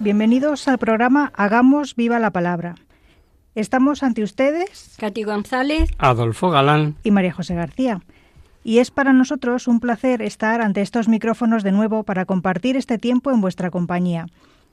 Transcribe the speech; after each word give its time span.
bienvenidos 0.00 0.68
al 0.68 0.78
programa 0.78 1.32
Hagamos 1.34 1.94
viva 1.96 2.18
la 2.18 2.30
palabra. 2.30 2.74
Estamos 3.54 4.02
ante 4.02 4.22
ustedes 4.22 4.94
Katy 4.98 5.22
González, 5.22 5.90
Adolfo 5.98 6.50
Galán. 6.50 6.96
y 7.04 7.10
María 7.10 7.32
José 7.32 7.54
García. 7.54 8.00
Y 8.64 8.78
es 8.78 8.90
para 8.90 9.12
nosotros 9.12 9.68
un 9.68 9.80
placer 9.80 10.22
estar 10.22 10.60
ante 10.60 10.80
estos 10.80 11.08
micrófonos 11.08 11.62
de 11.62 11.72
nuevo 11.72 12.02
para 12.02 12.24
compartir 12.24 12.76
este 12.76 12.98
tiempo 12.98 13.30
en 13.30 13.40
vuestra 13.40 13.70
compañía, 13.70 14.26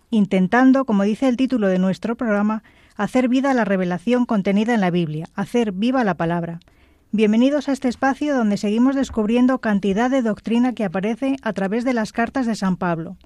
intentando, 0.10 0.86
como 0.86 1.04
dice 1.04 1.28
el 1.28 1.38
título 1.38 1.68
de 1.68 1.80
nuestro 1.80 2.16
programa, 2.16 2.64
hacer 2.96 3.28
vida 3.28 3.54
la 3.54 3.66
revelación 3.66 4.26
contenida 4.26 4.74
en 4.74 4.82
la 4.82 4.92
Biblia, 4.92 5.28
hacer 5.36 5.72
viva 5.72 6.04
la 6.04 6.16
palabra. 6.16 6.60
Bienvenidos 7.12 7.68
a 7.68 7.74
este 7.74 7.90
espacio 7.90 8.36
donde 8.36 8.56
seguimos 8.56 8.96
descubriendo 8.96 9.60
cantidad 9.60 10.10
de 10.10 10.22
doctrina 10.22 10.74
que 10.74 10.86
aparece 10.86 11.36
a 11.42 11.52
través 11.52 11.84
de 11.84 11.94
las 11.94 12.14
cartas 12.14 12.46
de 12.46 12.56
San 12.56 12.78
Pablo. 12.78 13.18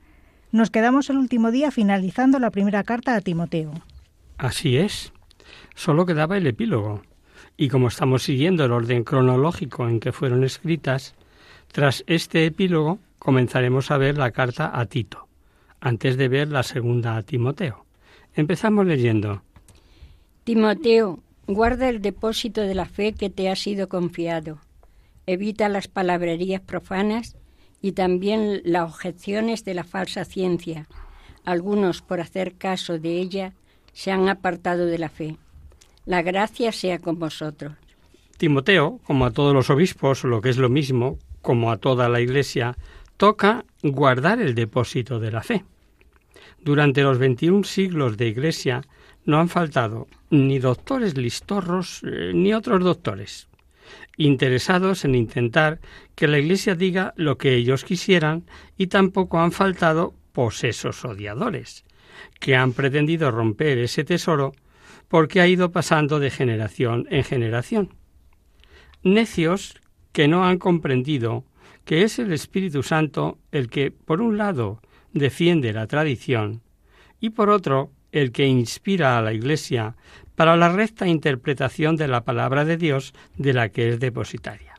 Nos 0.56 0.70
quedamos 0.70 1.10
el 1.10 1.18
último 1.18 1.52
día 1.52 1.70
finalizando 1.70 2.40
la 2.40 2.50
primera 2.50 2.86
carta 2.86 3.14
a 3.14 3.20
Timoteo. 3.20 3.74
Así 4.38 4.78
es. 4.78 5.12
Solo 5.76 6.06
quedaba 6.06 6.38
el 6.38 6.48
epílogo. 6.48 7.02
Y 7.58 7.68
como 7.68 7.90
estamos 7.90 8.24
siguiendo 8.24 8.64
el 8.64 8.72
orden 8.72 9.04
cronológico 9.04 9.86
en 9.90 10.00
que 10.00 10.14
fueron 10.14 10.46
escritas, 10.46 11.14
tras 11.74 12.06
este 12.08 12.46
epílogo 12.46 13.00
comenzaremos 13.20 13.92
a 13.92 13.98
ver 13.98 14.18
la 14.18 14.32
carta 14.32 14.72
a 14.80 14.86
Tito, 14.86 15.28
antes 15.82 16.16
de 16.16 16.30
ver 16.30 16.48
la 16.48 16.64
segunda 16.64 17.18
a 17.18 17.24
Timoteo. 17.24 17.86
Empezamos 18.34 18.86
leyendo. 18.86 19.42
Timoteo, 20.46 21.20
guarda 21.48 21.90
el 21.90 22.02
depósito 22.02 22.62
de 22.62 22.76
la 22.76 22.86
fe 22.86 23.12
que 23.12 23.30
te 23.30 23.50
ha 23.50 23.58
sido 23.58 23.90
confiado. 23.90 24.60
Evita 25.26 25.68
las 25.68 25.90
palabrerías 25.90 26.62
profanas 26.62 27.36
y 27.82 27.94
también 27.94 28.62
las 28.64 28.90
objeciones 28.90 29.64
de 29.64 29.74
la 29.74 29.84
falsa 29.84 30.26
ciencia. 30.26 30.88
Algunos, 31.44 32.02
por 32.02 32.20
hacer 32.22 32.56
caso 32.56 32.98
de 32.98 33.20
ella, 33.20 33.54
se 33.94 34.12
han 34.12 34.28
apartado 34.30 34.86
de 34.86 34.98
la 34.98 35.10
fe. 35.10 35.38
La 36.06 36.22
gracia 36.22 36.72
sea 36.72 37.00
con 37.00 37.20
vosotros. 37.20 37.74
Timoteo, 38.38 39.00
como 39.06 39.26
a 39.26 39.32
todos 39.32 39.54
los 39.54 39.70
obispos, 39.70 40.24
lo 40.24 40.42
que 40.42 40.50
es 40.50 40.58
lo 40.58 40.70
mismo, 40.70 41.18
como 41.42 41.72
a 41.72 41.78
toda 41.78 42.10
la 42.10 42.20
Iglesia, 42.20 42.76
toca 43.18 43.66
guardar 43.82 44.42
el 44.42 44.56
depósito 44.56 45.20
de 45.20 45.32
la 45.32 45.42
fe. 45.42 45.64
Durante 46.62 47.04
los 47.04 47.18
21 47.18 47.64
siglos 47.64 48.18
de 48.18 48.28
Iglesia 48.28 48.82
no 49.26 49.40
han 49.40 49.50
faltado 49.50 50.08
ni 50.30 50.60
doctores 50.60 51.18
listorros 51.18 52.02
eh, 52.04 52.32
ni 52.34 52.54
otros 52.54 52.84
doctores, 52.84 53.48
interesados 54.18 55.06
en 55.06 55.16
intentar 55.16 55.80
que 56.16 56.28
la 56.28 56.40
Iglesia 56.40 56.76
diga 56.76 57.14
lo 57.18 57.38
que 57.38 57.56
ellos 57.56 57.84
quisieran 57.84 58.46
y 58.78 58.88
tampoco 58.88 59.40
han 59.40 59.52
faltado 59.52 60.14
posesos 60.32 61.04
odiadores, 61.06 61.86
que 62.40 62.56
han 62.56 62.74
pretendido 62.74 63.32
romper 63.32 63.78
ese 63.78 64.04
tesoro 64.04 64.54
porque 65.08 65.42
ha 65.42 65.48
ido 65.48 65.72
pasando 65.72 66.20
de 66.20 66.32
generación 66.32 67.08
en 67.10 67.24
generación. 67.24 67.94
Necios 69.04 69.76
que 70.12 70.28
no 70.28 70.46
han 70.46 70.58
comprendido 70.58 71.46
que 71.84 72.04
es 72.04 72.20
el 72.20 72.34
Espíritu 72.34 72.84
Santo 72.84 73.38
el 73.52 73.70
que, 73.70 73.92
por 73.92 74.22
un 74.22 74.38
lado, 74.38 74.82
defiende 75.14 75.72
la 75.72 75.88
tradición 75.88 76.62
y, 77.20 77.30
por 77.30 77.50
otro, 77.50 77.92
el 78.12 78.32
que 78.32 78.48
inspira 78.48 79.18
a 79.18 79.22
la 79.22 79.34
Iglesia 79.34 79.96
para 80.36 80.56
la 80.56 80.70
recta 80.70 81.08
interpretación 81.08 81.96
de 81.96 82.08
la 82.08 82.24
palabra 82.24 82.66
de 82.66 82.78
Dios 82.78 83.14
de 83.38 83.54
la 83.54 83.70
que 83.70 83.90
es 83.90 84.00
depositaria. 84.00 84.76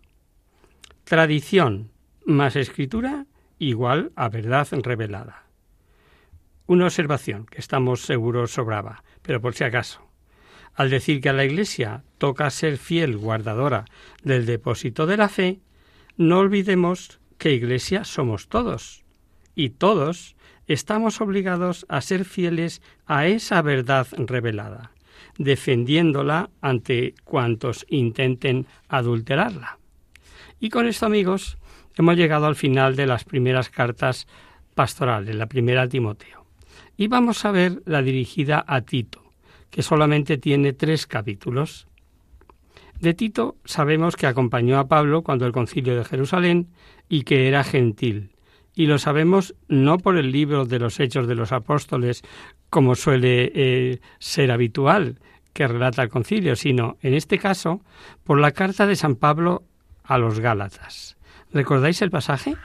Tradición 1.05 1.91
más 2.25 2.57
escritura 2.57 3.27
igual 3.59 4.13
a 4.17 4.29
verdad 4.29 4.69
revelada. 4.83 5.45
Una 6.67 6.87
observación 6.87 7.47
que 7.47 7.61
estamos 7.61 8.03
seguros 8.03 8.53
sobraba, 8.53 9.05
pero 9.23 9.41
por 9.41 9.55
si 9.55 9.65
acaso. 9.65 10.07
Al 10.75 10.91
decir 10.91 11.21
que 11.21 11.29
a 11.29 11.33
la 11.33 11.45
Iglesia 11.45 12.05
toca 12.19 12.51
ser 12.51 12.77
fiel 12.77 13.17
guardadora 13.17 13.85
del 14.23 14.45
depósito 14.47 15.07
de 15.07 15.17
la 15.17 15.29
fe, 15.29 15.61
no 16.17 16.39
olvidemos 16.39 17.21
que 17.39 17.53
Iglesia 17.53 18.05
somos 18.05 18.49
todos, 18.49 19.05
y 19.55 19.71
todos 19.71 20.37
estamos 20.67 21.21
obligados 21.21 21.87
a 21.89 22.01
ser 22.01 22.25
fieles 22.25 22.83
a 23.07 23.27
esa 23.27 23.63
verdad 23.63 24.07
revelada, 24.17 24.91
defendiéndola 25.39 26.51
ante 26.61 27.15
cuantos 27.25 27.87
intenten 27.89 28.67
adulterarla. 28.89 29.79
Y 30.61 30.71
con 30.71 30.87
esto, 30.87 31.07
amigos, 31.07 31.59
hemos 31.97 32.17
llegado 32.17 32.47
al 32.47 32.57
final 32.57 32.97
de 32.97 33.07
las 33.07 33.25
primeras 33.25 33.71
cartas 33.71 34.27
pastorales, 34.75 35.35
la 35.35 35.47
primera 35.47 35.83
a 35.83 35.89
Timoteo. 35.89 36.47
Y 36.97 37.09
vamos 37.09 37.45
a 37.45 37.51
ver 37.51 37.83
la 37.85 38.03
dirigida 38.03 38.65
a 38.67 38.83
Tito, 38.83 39.23
que 39.71 39.83
solamente 39.83 40.39
tiene 40.39 40.73
tres 40.73 41.07
capítulos. 41.07 41.87
De 43.01 43.13
Tito 43.13 43.57
sabemos 43.65 44.17
que 44.17 44.27
acompañó 44.27 44.79
a 44.79 44.89
Pablo 44.89 45.23
cuando 45.23 45.47
el 45.47 45.53
concilio 45.53 45.97
de 45.97 46.05
Jerusalén 46.05 46.69
y 47.09 47.23
que 47.23 47.49
era 47.49 47.65
gentil. 47.65 48.31
Y 48.75 48.87
lo 48.87 48.99
sabemos 48.99 49.55
no 49.69 49.99
por 49.99 50.17
el 50.17 50.33
libro 50.33 50.67
de 50.67 50.79
los 50.79 51.01
Hechos 51.01 51.27
de 51.27 51.35
los 51.35 51.53
Apóstoles, 51.53 52.23
como 52.71 52.95
suele 52.95 53.53
eh, 53.55 54.01
ser 54.19 54.51
habitual 54.51 55.19
que 55.53 55.67
relata 55.67 56.03
el 56.03 56.11
concilio, 56.11 56.57
sino, 56.57 56.97
en 57.01 57.15
este 57.15 57.39
caso, 57.39 57.81
por 58.25 58.39
la 58.41 58.53
carta 58.53 58.87
de 58.87 58.97
San 58.97 59.17
Pablo 59.17 59.63
a 60.05 60.19
los 60.19 60.41
Gálatas. 60.41 61.17
¿Recordáis 61.53 62.03
el 62.03 62.11
pasaje? 62.11 62.57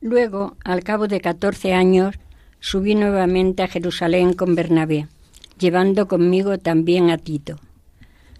Luego, 0.00 0.56
al 0.64 0.82
cabo 0.84 1.08
de 1.08 1.20
catorce 1.20 1.72
años, 1.72 2.16
subí 2.60 2.94
nuevamente 2.94 3.62
a 3.62 3.68
Jerusalén 3.68 4.34
con 4.34 4.54
Bernabé, 4.54 5.06
llevando 5.58 6.06
conmigo 6.06 6.58
también 6.58 7.10
a 7.10 7.18
Tito. 7.18 7.56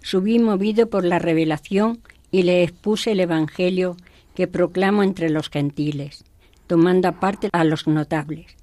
Subí 0.01 0.39
movido 0.39 0.89
por 0.89 1.03
la 1.03 1.19
revelación 1.19 1.99
y 2.31 2.43
le 2.43 2.63
expuse 2.63 3.11
el 3.11 3.19
Evangelio 3.19 3.97
que 4.35 4.47
proclamo 4.47 5.01
entre 5.01 5.29
los 5.29 5.49
gentiles, 5.49 6.23
tomando 6.67 7.07
aparte 7.07 7.49
a 7.53 7.63
los 7.63 7.87
notables, 7.87 8.56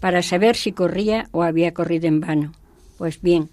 para 0.00 0.22
saber 0.22 0.56
si 0.56 0.72
corría 0.72 1.28
o 1.32 1.42
había 1.42 1.72
corrido 1.72 2.06
en 2.06 2.20
vano. 2.20 2.52
Pues 2.98 3.20
bien, 3.20 3.48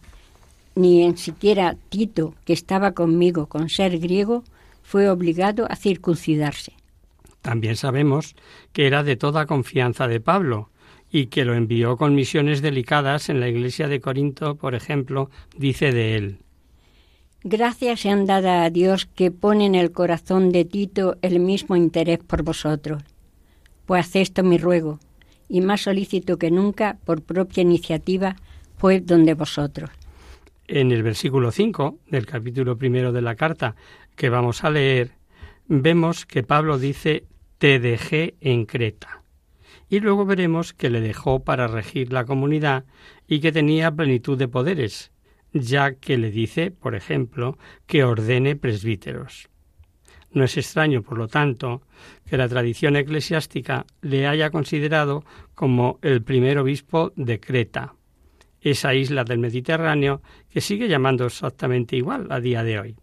ni 0.75 1.03
en 1.03 1.17
siquiera 1.17 1.75
Tito, 1.89 2.35
que 2.45 2.53
estaba 2.53 2.93
conmigo 2.93 3.47
con 3.47 3.69
ser 3.69 3.99
griego, 3.99 4.43
fue 4.83 5.09
obligado 5.09 5.65
a 5.69 5.75
circuncidarse. 5.75 6.73
También 7.41 7.75
sabemos 7.75 8.35
que 8.71 8.87
era 8.87 9.03
de 9.03 9.15
toda 9.15 9.45
confianza 9.45 10.07
de 10.07 10.19
Pablo 10.19 10.69
y 11.11 11.27
que 11.27 11.45
lo 11.45 11.53
envió 11.53 11.97
con 11.97 12.15
misiones 12.15 12.61
delicadas 12.61 13.29
en 13.29 13.39
la 13.39 13.47
iglesia 13.47 13.87
de 13.87 14.01
Corinto, 14.01 14.55
por 14.55 14.75
ejemplo, 14.75 15.29
dice 15.57 15.91
de 15.91 16.15
él. 16.15 16.37
Gracias 17.43 17.99
sean 17.99 18.25
dadas 18.25 18.65
a 18.65 18.69
Dios 18.69 19.05
que 19.05 19.29
pone 19.29 19.65
en 19.65 19.75
el 19.75 19.91
corazón 19.91 20.51
de 20.51 20.63
Tito 20.63 21.17
el 21.21 21.39
mismo 21.39 21.75
interés 21.75 22.19
por 22.19 22.41
vosotros. 22.41 23.03
Pues 23.85 24.07
acepto 24.07 24.43
mi 24.43 24.57
ruego, 24.57 24.99
y 25.53 25.61
más 25.61 25.81
solícito 25.81 26.39
que 26.39 26.49
nunca, 26.49 26.97
por 27.05 27.21
propia 27.21 27.61
iniciativa, 27.61 28.37
fue 28.75 29.01
donde 29.01 29.35
vosotros. 29.35 29.91
En 30.67 30.91
el 30.91 31.03
versículo 31.03 31.51
5 31.51 31.99
del 32.09 32.25
capítulo 32.25 32.75
primero 32.75 33.11
de 33.11 33.21
la 33.21 33.35
carta 33.35 33.75
que 34.15 34.29
vamos 34.29 34.63
a 34.63 34.71
leer, 34.71 35.11
vemos 35.67 36.25
que 36.25 36.41
Pablo 36.41 36.79
dice, 36.79 37.27
te 37.59 37.77
dejé 37.77 38.33
en 38.41 38.65
Creta. 38.65 39.21
y 39.89 39.99
luego 39.99 40.25
veremos 40.25 40.73
que 40.73 40.89
le 40.89 41.01
dejó 41.01 41.43
para 41.43 41.67
regir 41.67 42.11
la 42.11 42.25
comunidad 42.25 42.85
y 43.27 43.39
que 43.39 43.51
tenía 43.51 43.91
plenitud 43.91 44.39
de 44.39 44.47
poderes, 44.47 45.11
ya 45.53 45.93
que 45.93 46.17
le 46.17 46.31
dice, 46.31 46.71
por 46.71 46.95
ejemplo, 46.95 47.59
que 47.85 48.03
ordene 48.03 48.55
presbíteros. 48.55 49.49
No 50.33 50.43
es 50.43 50.57
extraño, 50.57 51.03
por 51.03 51.17
lo 51.17 51.27
tanto, 51.27 51.83
que 52.25 52.37
la 52.37 52.49
tradición 52.49 52.95
eclesiástica 52.95 53.85
le 54.01 54.27
haya 54.27 54.49
considerado 54.49 55.23
como 55.53 55.99
el 56.01 56.23
primer 56.23 56.57
obispo 56.57 57.13
de 57.15 57.39
Creta, 57.39 57.93
esa 58.61 58.95
isla 58.95 59.23
del 59.23 59.37
Mediterráneo 59.37 60.21
que 60.49 60.61
sigue 60.61 60.87
llamando 60.87 61.25
exactamente 61.25 61.95
igual 61.95 62.27
a 62.31 62.39
día 62.39 62.63
de 62.63 62.79
hoy. 62.79 62.95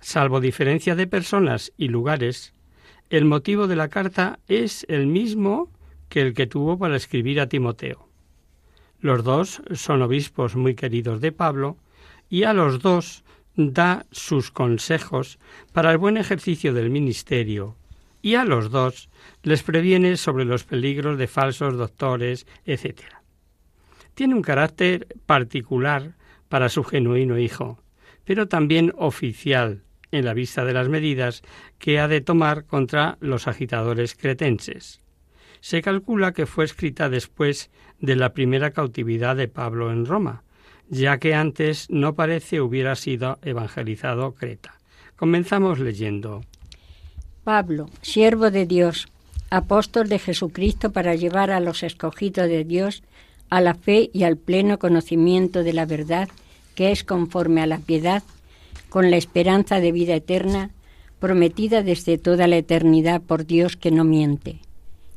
Salvo 0.00 0.40
diferencia 0.40 0.94
de 0.94 1.06
personas 1.06 1.72
y 1.78 1.88
lugares, 1.88 2.54
el 3.08 3.24
motivo 3.24 3.66
de 3.66 3.76
la 3.76 3.88
carta 3.88 4.38
es 4.48 4.84
el 4.88 5.06
mismo 5.06 5.70
que 6.08 6.20
el 6.20 6.34
que 6.34 6.46
tuvo 6.46 6.78
para 6.78 6.96
escribir 6.96 7.40
a 7.40 7.48
Timoteo. 7.48 8.08
Los 9.00 9.24
dos 9.24 9.62
son 9.72 10.02
obispos 10.02 10.56
muy 10.56 10.74
queridos 10.74 11.20
de 11.20 11.32
Pablo 11.32 11.76
y 12.28 12.44
a 12.44 12.52
los 12.52 12.80
dos 12.80 13.21
da 13.56 14.06
sus 14.10 14.50
consejos 14.50 15.38
para 15.72 15.92
el 15.92 15.98
buen 15.98 16.16
ejercicio 16.16 16.72
del 16.72 16.90
ministerio 16.90 17.76
y 18.22 18.36
a 18.36 18.44
los 18.44 18.70
dos 18.70 19.10
les 19.42 19.62
previene 19.62 20.16
sobre 20.16 20.44
los 20.44 20.64
peligros 20.64 21.18
de 21.18 21.26
falsos 21.26 21.76
doctores, 21.76 22.46
etc. 22.64 23.02
Tiene 24.14 24.34
un 24.34 24.42
carácter 24.42 25.08
particular 25.26 26.14
para 26.48 26.68
su 26.68 26.84
genuino 26.84 27.38
hijo, 27.38 27.82
pero 28.24 28.46
también 28.46 28.92
oficial 28.96 29.82
en 30.12 30.24
la 30.24 30.34
vista 30.34 30.64
de 30.64 30.74
las 30.74 30.88
medidas 30.88 31.42
que 31.78 31.98
ha 31.98 32.06
de 32.06 32.20
tomar 32.20 32.66
contra 32.66 33.16
los 33.20 33.48
agitadores 33.48 34.14
cretenses. 34.14 35.00
Se 35.60 35.82
calcula 35.82 36.32
que 36.32 36.46
fue 36.46 36.64
escrita 36.64 37.08
después 37.08 37.70
de 38.00 38.16
la 38.16 38.32
primera 38.32 38.70
cautividad 38.72 39.36
de 39.36 39.48
Pablo 39.48 39.90
en 39.90 40.06
Roma, 40.06 40.44
ya 40.92 41.16
que 41.16 41.34
antes 41.34 41.88
no 41.88 42.14
parece 42.14 42.60
hubiera 42.60 42.94
sido 42.96 43.38
evangelizado 43.42 44.34
Creta. 44.34 44.74
Comenzamos 45.16 45.78
leyendo. 45.78 46.42
Pablo, 47.44 47.88
siervo 48.02 48.50
de 48.50 48.66
Dios, 48.66 49.08
apóstol 49.48 50.10
de 50.10 50.18
Jesucristo 50.18 50.92
para 50.92 51.14
llevar 51.14 51.50
a 51.50 51.60
los 51.60 51.82
escogidos 51.82 52.46
de 52.46 52.64
Dios 52.64 53.02
a 53.48 53.62
la 53.62 53.74
fe 53.74 54.10
y 54.12 54.24
al 54.24 54.36
pleno 54.36 54.78
conocimiento 54.78 55.62
de 55.62 55.72
la 55.72 55.86
verdad, 55.86 56.28
que 56.74 56.92
es 56.92 57.04
conforme 57.04 57.62
a 57.62 57.66
la 57.66 57.78
piedad 57.78 58.22
con 58.90 59.10
la 59.10 59.16
esperanza 59.16 59.80
de 59.80 59.92
vida 59.92 60.14
eterna, 60.14 60.70
prometida 61.20 61.82
desde 61.82 62.18
toda 62.18 62.46
la 62.46 62.56
eternidad 62.56 63.22
por 63.22 63.46
Dios 63.46 63.76
que 63.78 63.90
no 63.90 64.04
miente, 64.04 64.58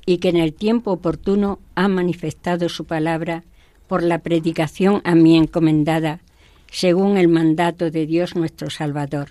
y 0.05 0.19
que 0.19 0.29
en 0.29 0.37
el 0.37 0.53
tiempo 0.53 0.91
oportuno 0.91 1.59
ha 1.75 1.89
manifestado 1.89 2.69
su 2.69 2.85
palabra 2.85 3.43
por 3.87 4.03
la 4.03 4.19
predicación 4.19 5.01
a 5.03 5.15
mí 5.15 5.37
encomendada, 5.37 6.21
según 6.71 7.17
el 7.17 7.27
mandato 7.27 7.91
de 7.91 8.05
Dios 8.05 8.35
nuestro 8.35 8.69
Salvador. 8.69 9.29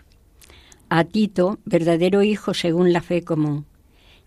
A 0.88 1.04
Tito, 1.04 1.58
verdadero 1.64 2.22
Hijo 2.22 2.54
según 2.54 2.92
la 2.92 3.00
fe 3.00 3.22
común. 3.22 3.66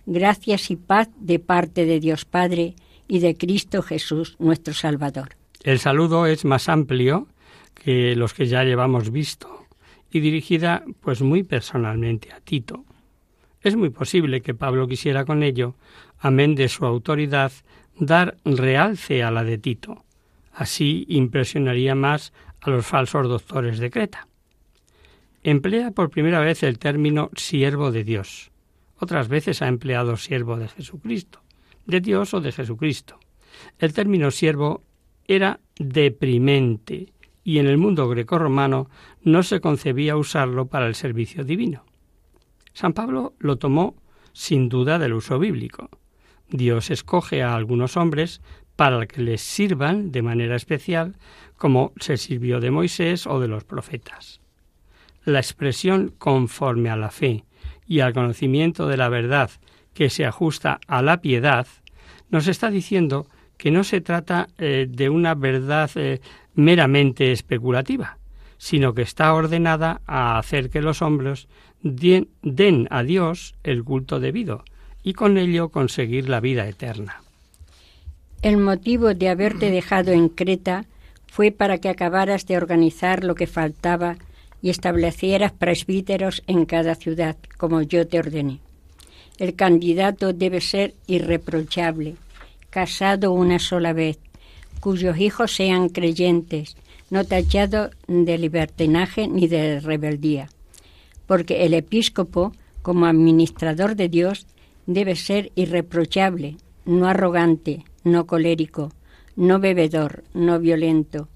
Gracias 0.06 0.72
y 0.72 0.76
paz 0.76 1.10
de 1.20 1.40
parte 1.40 1.86
de 1.86 2.00
Dios 2.00 2.26
Padre 2.26 2.76
y 3.08 3.20
de 3.20 3.36
Cristo 3.36 3.82
Jesús 3.82 4.36
nuestro 4.40 4.74
Salvador. 4.74 5.30
El 5.64 5.80
saludo 5.80 6.26
es 6.26 6.46
más 6.46 6.70
amplio 6.70 7.28
que 7.74 8.16
los 8.16 8.34
que 8.34 8.48
ya 8.48 8.64
llevamos 8.64 9.12
visto 9.12 9.66
y 10.12 10.20
dirigida 10.20 10.84
pues 11.02 11.22
muy 11.22 11.44
personalmente 11.44 12.32
a 12.32 12.40
Tito. 12.40 12.86
Es 13.62 13.76
muy 13.76 13.90
posible 13.90 14.42
que 14.42 14.54
Pablo 14.54 14.88
quisiera 14.88 15.26
con 15.26 15.44
ello, 15.44 15.76
amén 16.20 16.56
de 16.56 16.70
su 16.70 16.86
autoridad, 16.86 17.52
dar 18.00 18.38
realce 18.46 19.24
a 19.24 19.32
la 19.32 19.44
de 19.44 19.58
Tito. 19.58 20.06
Así 20.58 21.06
impresionaría 21.08 21.94
más 21.94 22.34
a 22.62 22.72
los 22.72 22.84
falsos 22.84 23.28
doctores 23.28 23.78
de 23.78 23.92
Creta. 23.92 24.28
Emplea 25.44 25.92
por 25.92 26.10
primera 26.10 26.40
vez 26.40 26.64
el 26.64 26.80
término 26.80 27.30
siervo 27.36 27.92
de 27.92 28.04
Dios. 28.04 28.50
Otras 28.98 29.28
veces 29.28 29.62
ha 29.62 29.68
empleado 29.68 30.18
siervo 30.18 30.58
de 30.58 30.68
Jesucristo, 30.68 31.44
de 31.86 32.02
Dios 32.02 32.34
o 32.34 32.42
de 32.42 32.52
Jesucristo. 32.52 33.20
El 33.78 33.94
término 33.94 34.32
siervo 34.32 34.82
era 35.28 35.60
deprimente 35.78 37.14
y 37.44 37.60
en 37.60 37.68
el 37.68 37.78
mundo 37.78 38.10
grecorromano 38.10 38.90
no 39.22 39.44
se 39.44 39.62
concebía 39.62 40.18
usarlo 40.18 40.66
para 40.66 40.88
el 40.88 40.96
servicio 40.96 41.44
divino. 41.44 41.86
San 42.74 42.94
Pablo 42.94 43.36
lo 43.38 43.60
tomó 43.60 43.96
sin 44.34 44.70
duda 44.70 44.98
del 44.98 45.14
uso 45.14 45.38
bíblico. 45.38 45.92
Dios 46.50 46.90
escoge 46.90 47.44
a 47.44 47.54
algunos 47.54 47.96
hombres 47.96 48.42
para 48.78 49.06
que 49.08 49.22
les 49.22 49.42
sirvan 49.42 50.14
de 50.14 50.22
manera 50.22 50.56
especial, 50.56 51.16
como 51.58 51.92
se 52.00 52.16
sirvió 52.16 52.62
de 52.62 52.72
Moisés 52.72 53.28
o 53.28 53.42
de 53.42 53.50
los 53.50 53.66
profetas. 53.66 54.40
La 55.26 55.40
expresión 55.40 56.14
conforme 56.18 56.90
a 56.90 56.96
la 56.96 57.12
fe 57.12 57.44
y 57.86 58.00
al 58.00 58.14
conocimiento 58.14 58.88
de 58.88 58.96
la 58.96 59.10
verdad 59.10 59.52
que 59.94 60.10
se 60.10 60.26
ajusta 60.26 60.80
a 60.88 61.02
la 61.02 61.20
piedad 61.20 61.68
nos 62.30 62.48
está 62.48 62.70
diciendo 62.70 63.28
que 63.58 63.72
no 63.72 63.84
se 63.84 64.00
trata 64.00 64.48
eh, 64.58 64.86
de 64.88 65.10
una 65.10 65.34
verdad 65.34 65.90
eh, 65.96 66.22
meramente 66.54 67.32
especulativa, 67.32 68.20
sino 68.58 68.94
que 68.94 69.02
está 69.02 69.34
ordenada 69.34 70.02
a 70.06 70.38
hacer 70.38 70.70
que 70.70 70.82
los 70.82 71.02
hombres 71.02 71.48
den, 71.82 72.88
a 72.92 73.04
Dios 73.04 73.56
el 73.64 73.84
culto 73.84 74.20
debido 74.20 74.64
y 75.04 75.14
con 75.14 75.38
ello 75.38 75.70
conseguir 75.70 76.30
la 76.30 76.40
vida 76.40 76.68
eterna. 76.68 77.22
El 78.44 78.58
motivo 78.58 79.16
de 79.16 79.30
haberte 79.30 79.72
dejado 79.72 80.12
en 80.12 80.30
Creta 80.30 80.86
fue 81.26 81.52
para 81.52 81.80
que 81.80 81.90
acabaras 81.90 82.46
de 82.46 82.56
organizar 82.56 83.24
lo 83.24 83.34
que 83.34 83.48
faltaba 83.48 84.18
y 84.62 84.70
establecieras 84.70 85.52
presbíteros 85.52 86.44
en 86.46 86.66
cada 86.66 86.96
ciudad, 86.96 87.36
como 87.58 87.82
yo 87.82 88.08
te 88.08 88.20
ordené. 88.20 88.60
El 89.40 89.56
candidato 89.56 90.34
debe 90.34 90.62
ser 90.62 90.94
irreprochable, 91.08 92.16
casado 92.70 93.32
una 93.32 93.60
sola 93.60 93.94
vez, 93.94 94.20
cuyos 94.80 95.18
hijos 95.18 95.56
sean 95.56 95.90
creyentes, 95.90 96.76
no 97.10 97.24
tachados 97.24 97.92
de 98.08 98.38
libertinaje 98.38 99.28
ni 99.28 99.48
de 99.48 99.80
rebeldía, 99.80 100.50
porque 101.26 101.66
el 101.66 101.74
episcopo, 101.74 102.52
como 102.84 103.06
administrador 103.08 103.96
de 103.96 104.10
Dios, 104.10 104.46
debe 104.86 105.16
ser 105.16 105.52
irreprochable, 105.56 106.58
no 106.86 107.08
arrogante, 107.08 107.84
no 108.12 108.26
colérico, 108.26 108.92
no 109.36 109.60
bebedor, 109.60 110.24
no 110.34 110.60
violento, 110.60 111.30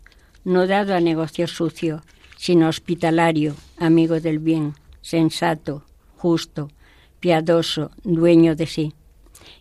no 0.44 0.68
dado 0.68 0.96
a 0.96 1.00
negocios 1.00 1.52
sucios, 1.52 2.02
sino 2.38 2.68
hospitalario, 2.68 3.56
amigo 3.78 4.20
del 4.20 4.40
bien, 4.40 4.74
sensato, 5.02 5.86
justo, 6.18 6.70
piadoso, 7.20 7.92
dueño 8.04 8.56
de 8.56 8.66
sí, 8.66 8.94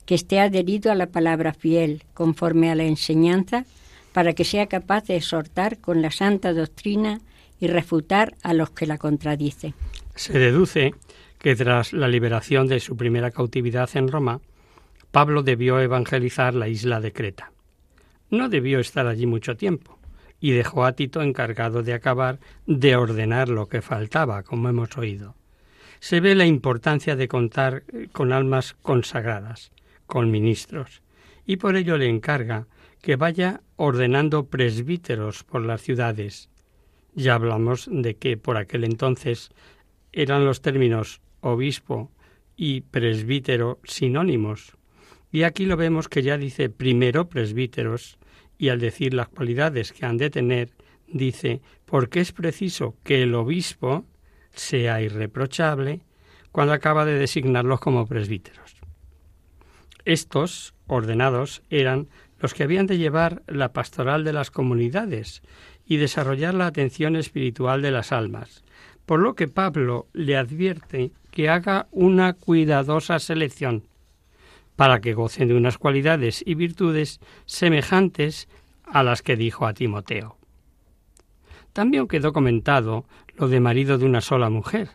que 0.07 0.15
esté 0.15 0.41
adherido 0.41 0.91
a 0.91 0.95
la 0.95 1.07
palabra 1.07 1.53
fiel, 1.53 2.05
conforme 2.15 2.71
a 2.71 2.75
la 2.75 2.85
enseñanza 2.85 3.67
para 4.13 4.33
que 4.33 4.45
sea 4.45 4.67
capaz 4.67 5.05
de 5.05 5.17
exhortar 5.17 5.79
con 5.79 6.03
la 6.03 6.11
santa 6.11 6.53
doctrina 6.53 7.21
y 7.61 7.67
refutar 7.67 8.35
a 8.43 8.55
los 8.55 8.71
que 8.71 8.87
la 8.87 8.99
contradicen. 8.99 9.75
Se 10.15 10.39
deduce 10.39 10.95
que 11.39 11.55
tras 11.55 11.93
la 11.93 12.09
liberación 12.09 12.67
de 12.67 12.81
su 12.81 12.97
primera 12.97 13.31
cautividad 13.31 13.89
en 13.95 14.09
Roma, 14.09 14.41
Pablo 15.11 15.43
debió 15.43 15.81
evangelizar 15.81 16.55
la 16.55 16.69
isla 16.69 17.01
de 17.01 17.13
Creta. 17.13 17.53
No 18.31 18.49
debió 18.49 18.79
estar 18.79 19.07
allí 19.07 19.27
mucho 19.27 19.57
tiempo 19.57 19.99
y 20.41 20.53
dejó 20.53 20.85
a 20.85 20.93
Tito 20.93 21.21
encargado 21.21 21.83
de 21.83 21.95
acabar 21.95 22.39
de 22.67 22.97
ordenar 22.97 23.49
lo 23.49 23.69
que 23.69 23.83
faltaba, 23.83 24.43
como 24.43 24.69
hemos 24.69 24.97
oído. 24.97 25.35
Se 25.99 26.21
ve 26.21 26.35
la 26.35 26.47
importancia 26.47 27.17
de 27.17 27.29
contar 27.29 27.83
con 28.13 28.33
almas 28.33 28.75
consagradas, 28.81 29.73
con 30.07 30.31
ministros, 30.31 31.03
y 31.45 31.57
por 31.57 31.77
ello 31.77 31.99
le 31.99 32.09
encarga 32.09 32.67
que 33.03 33.17
vaya 33.17 33.61
ordenando 33.77 34.47
presbíteros 34.47 35.45
por 35.45 35.63
las 35.63 35.83
ciudades. 35.83 36.49
Ya 37.15 37.35
hablamos 37.35 37.89
de 37.91 38.17
que 38.17 38.37
por 38.37 38.57
aquel 38.57 38.85
entonces 38.85 39.51
eran 40.13 40.45
los 40.45 40.63
términos 40.63 41.21
obispo 41.41 42.11
y 42.57 42.83
presbítero 42.83 43.81
sinónimos. 43.85 44.77
Y 45.33 45.45
aquí 45.45 45.67
lo 45.67 45.77
vemos 45.77 46.09
que 46.09 46.23
ya 46.23 46.37
dice 46.37 46.69
primero 46.69 47.29
presbíteros 47.29 48.19
y 48.59 48.69
al 48.69 48.81
decir 48.81 49.15
las 49.15 49.29
cualidades 49.29 49.93
que 49.93 50.05
han 50.05 50.17
de 50.17 50.31
tener, 50.31 50.71
dice, 51.07 51.61
porque 51.87 52.21
es 52.21 52.33
preciso 52.33 52.97
que 53.05 53.23
el 53.23 53.35
obispo 53.35 54.05
sea 54.53 55.01
irreprochable 55.01 56.01
cuando 56.53 56.73
acaba 56.73 57.05
de 57.05 57.19
designarlos 57.19 57.81
como 57.81 58.07
presbíteros. 58.07 58.77
Estos 60.05 60.75
ordenados 60.87 61.63
eran 61.71 62.09
los 62.41 62.55
que 62.55 62.65
habían 62.65 62.87
de 62.87 62.99
llevar 62.99 63.43
la 63.47 63.73
pastoral 63.73 64.25
de 64.25 64.33
las 64.33 64.51
comunidades 64.51 65.43
y 65.87 65.99
desarrollar 65.99 66.55
la 66.55 66.67
atención 66.67 67.17
espiritual 67.17 67.83
de 67.83 67.91
las 67.91 68.13
almas, 68.13 68.65
por 69.07 69.21
lo 69.21 69.35
que 69.35 69.49
Pablo 69.49 70.09
le 70.13 70.37
advierte 70.37 71.13
que 71.31 71.49
haga 71.49 71.87
una 71.91 72.33
cuidadosa 72.33 73.19
selección. 73.19 73.85
Para 74.81 75.03
que 75.03 75.13
gocen 75.13 75.47
de 75.47 75.53
unas 75.53 75.77
cualidades 75.77 76.43
y 76.47 76.55
virtudes 76.55 77.21
semejantes 77.45 78.49
a 78.87 79.03
las 79.03 79.21
que 79.21 79.37
dijo 79.37 79.67
a 79.67 79.75
Timoteo. 79.75 80.39
También 81.75 82.09
quedó 82.09 82.33
comentado 82.33 83.05
lo 83.37 83.49
de 83.49 83.61
marido 83.61 83.99
de 83.99 84.07
una 84.07 84.23
sola 84.23 84.49
mujer, 84.49 84.93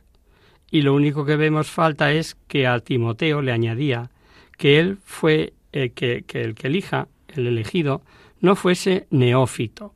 y 0.71 0.81
lo 0.81 0.95
único 0.95 1.23
que 1.23 1.35
vemos 1.35 1.69
falta 1.69 2.11
es 2.13 2.35
que 2.47 2.65
a 2.65 2.79
Timoteo 2.79 3.43
le 3.43 3.51
añadía 3.51 4.09
que 4.57 4.79
él 4.79 4.97
fue 5.05 5.53
el 5.71 5.91
que, 5.91 6.23
que 6.25 6.41
el 6.41 6.55
que 6.55 6.65
elija, 6.65 7.07
el 7.27 7.45
elegido, 7.45 8.01
no 8.39 8.55
fuese 8.55 9.05
neófito, 9.11 9.93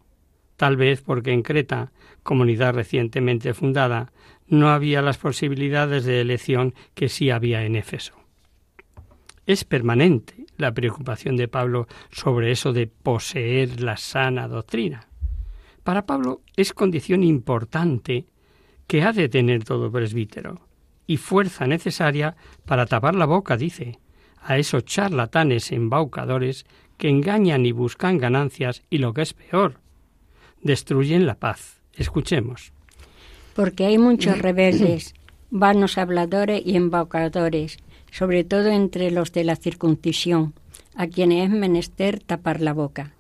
tal 0.56 0.78
vez 0.78 1.02
porque 1.02 1.32
en 1.32 1.42
Creta, 1.42 1.92
comunidad 2.22 2.76
recientemente 2.76 3.56
fundada, 3.56 4.12
no 4.46 4.70
había 4.70 5.02
las 5.02 5.18
posibilidades 5.18 6.06
de 6.06 6.22
elección 6.22 6.76
que 6.94 7.10
sí 7.10 7.32
había 7.32 7.66
en 7.66 7.76
Éfeso. 7.76 8.29
Es 9.50 9.64
permanente 9.64 10.46
la 10.58 10.72
preocupación 10.76 11.36
de 11.36 11.48
Pablo 11.48 11.88
sobre 12.12 12.52
eso 12.52 12.72
de 12.72 12.86
poseer 12.86 13.82
la 13.82 13.98
sana 13.98 14.48
doctrina. 14.48 15.08
Para 15.82 16.06
Pablo 16.06 16.44
es 16.56 16.72
condición 16.72 17.24
importante 17.24 18.28
que 18.86 19.02
ha 19.02 19.12
de 19.12 19.28
tener 19.28 19.64
todo 19.64 19.92
presbítero 19.92 20.68
y 21.08 21.18
fuerza 21.18 21.66
necesaria 21.66 22.36
para 22.68 22.86
tapar 22.86 23.16
la 23.16 23.26
boca, 23.26 23.58
dice, 23.58 23.98
a 24.40 24.60
esos 24.60 24.86
charlatanes 24.86 25.72
embaucadores 25.72 26.68
que 27.00 27.10
engañan 27.10 27.66
y 27.66 27.72
buscan 27.72 28.20
ganancias 28.20 28.84
y 28.92 29.00
lo 29.00 29.16
que 29.16 29.24
es 29.24 29.34
peor, 29.34 29.80
destruyen 30.62 31.26
la 31.26 31.40
paz. 31.40 31.82
Escuchemos. 31.94 32.72
Porque 33.56 33.88
hay 33.88 33.98
muchos 33.98 34.38
rebeldes, 34.38 35.16
vanos 35.50 35.98
habladores 35.98 36.62
y 36.64 36.76
embaucadores, 36.76 37.80
sobre 38.12 38.44
todo 38.44 38.70
entre 38.70 39.12
los 39.12 39.32
de 39.32 39.44
la 39.44 39.56
circuncisión, 39.56 40.54
a 40.96 41.08
quienes 41.08 41.46
es 41.46 41.50
menester 41.50 42.20
tapar 42.20 42.62
la 42.62 42.74
boca. 42.74 43.14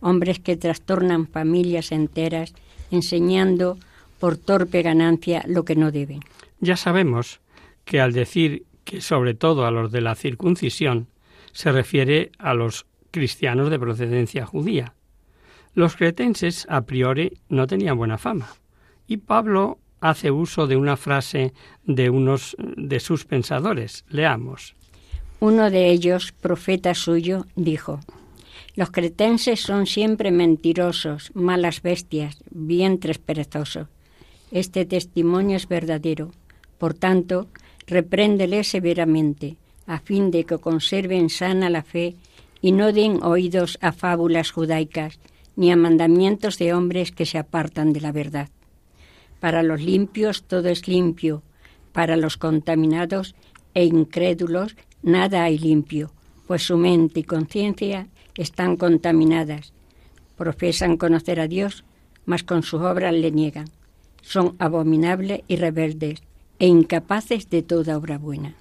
Hombres 0.00 0.40
que 0.40 0.56
trastornan 0.56 1.26
familias 1.26 1.92
enteras, 1.92 2.54
enseñando 2.90 3.78
por 4.18 4.36
torpe 4.36 4.82
ganancia 4.82 5.44
lo 5.46 5.64
que 5.64 5.76
no 5.76 5.90
deben. 5.90 6.20
Ya 6.60 6.76
sabemos 6.76 7.40
que 7.84 8.00
al 8.00 8.12
decir 8.12 8.64
que 8.84 9.00
sobre 9.00 9.34
todo 9.34 9.66
a 9.66 9.70
los 9.70 9.92
de 9.92 10.00
la 10.00 10.14
circuncisión 10.14 11.08
se 11.52 11.72
refiere 11.72 12.32
a 12.38 12.54
los 12.54 12.86
cristianos 13.10 13.70
de 13.70 13.78
procedencia 13.78 14.46
judía. 14.46 14.94
Los 15.74 15.96
cretenses 15.96 16.66
a 16.68 16.82
priori 16.82 17.38
no 17.48 17.66
tenían 17.66 17.96
buena 17.96 18.18
fama 18.18 18.48
y 19.06 19.18
Pablo 19.18 19.78
hace 20.02 20.32
uso 20.32 20.66
de 20.66 20.76
una 20.76 20.96
frase 20.96 21.54
de 21.84 22.10
unos 22.10 22.56
de 22.58 23.00
sus 23.00 23.24
pensadores. 23.24 24.04
Leamos. 24.08 24.74
Uno 25.40 25.70
de 25.70 25.90
ellos, 25.90 26.32
profeta 26.32 26.92
suyo, 26.94 27.46
dijo, 27.54 28.00
Los 28.74 28.90
cretenses 28.90 29.60
son 29.60 29.86
siempre 29.86 30.32
mentirosos, 30.32 31.30
malas 31.34 31.82
bestias, 31.82 32.42
vientres 32.50 33.18
perezosos. 33.18 33.86
Este 34.50 34.84
testimonio 34.84 35.56
es 35.56 35.68
verdadero. 35.68 36.32
Por 36.78 36.94
tanto, 36.94 37.46
repréndele 37.86 38.64
severamente, 38.64 39.56
a 39.86 40.00
fin 40.00 40.32
de 40.32 40.44
que 40.44 40.58
conserven 40.58 41.30
sana 41.30 41.70
la 41.70 41.82
fe 41.82 42.16
y 42.60 42.72
no 42.72 42.92
den 42.92 43.22
oídos 43.22 43.78
a 43.80 43.92
fábulas 43.92 44.50
judaicas, 44.50 45.20
ni 45.54 45.70
a 45.70 45.76
mandamientos 45.76 46.58
de 46.58 46.74
hombres 46.74 47.12
que 47.12 47.26
se 47.26 47.38
apartan 47.38 47.92
de 47.92 48.00
la 48.00 48.10
verdad. 48.10 48.48
Para 49.42 49.64
los 49.64 49.80
limpios 49.80 50.44
todo 50.44 50.68
es 50.68 50.86
limpio, 50.86 51.42
para 51.90 52.16
los 52.16 52.36
contaminados 52.36 53.34
e 53.74 53.84
incrédulos 53.84 54.76
nada 55.02 55.42
hay 55.42 55.58
limpio, 55.58 56.12
pues 56.46 56.62
su 56.62 56.76
mente 56.78 57.18
y 57.18 57.24
conciencia 57.24 58.06
están 58.36 58.76
contaminadas. 58.76 59.72
Profesan 60.36 60.96
conocer 60.96 61.40
a 61.40 61.48
Dios, 61.48 61.82
mas 62.24 62.44
con 62.44 62.62
sus 62.62 62.82
obras 62.82 63.12
le 63.14 63.32
niegan. 63.32 63.68
Son 64.20 64.54
abominables 64.60 65.40
y 65.48 65.56
rebeldes 65.56 66.22
e 66.60 66.68
incapaces 66.68 67.50
de 67.50 67.62
toda 67.62 67.96
obra 67.96 68.18
buena. 68.18 68.54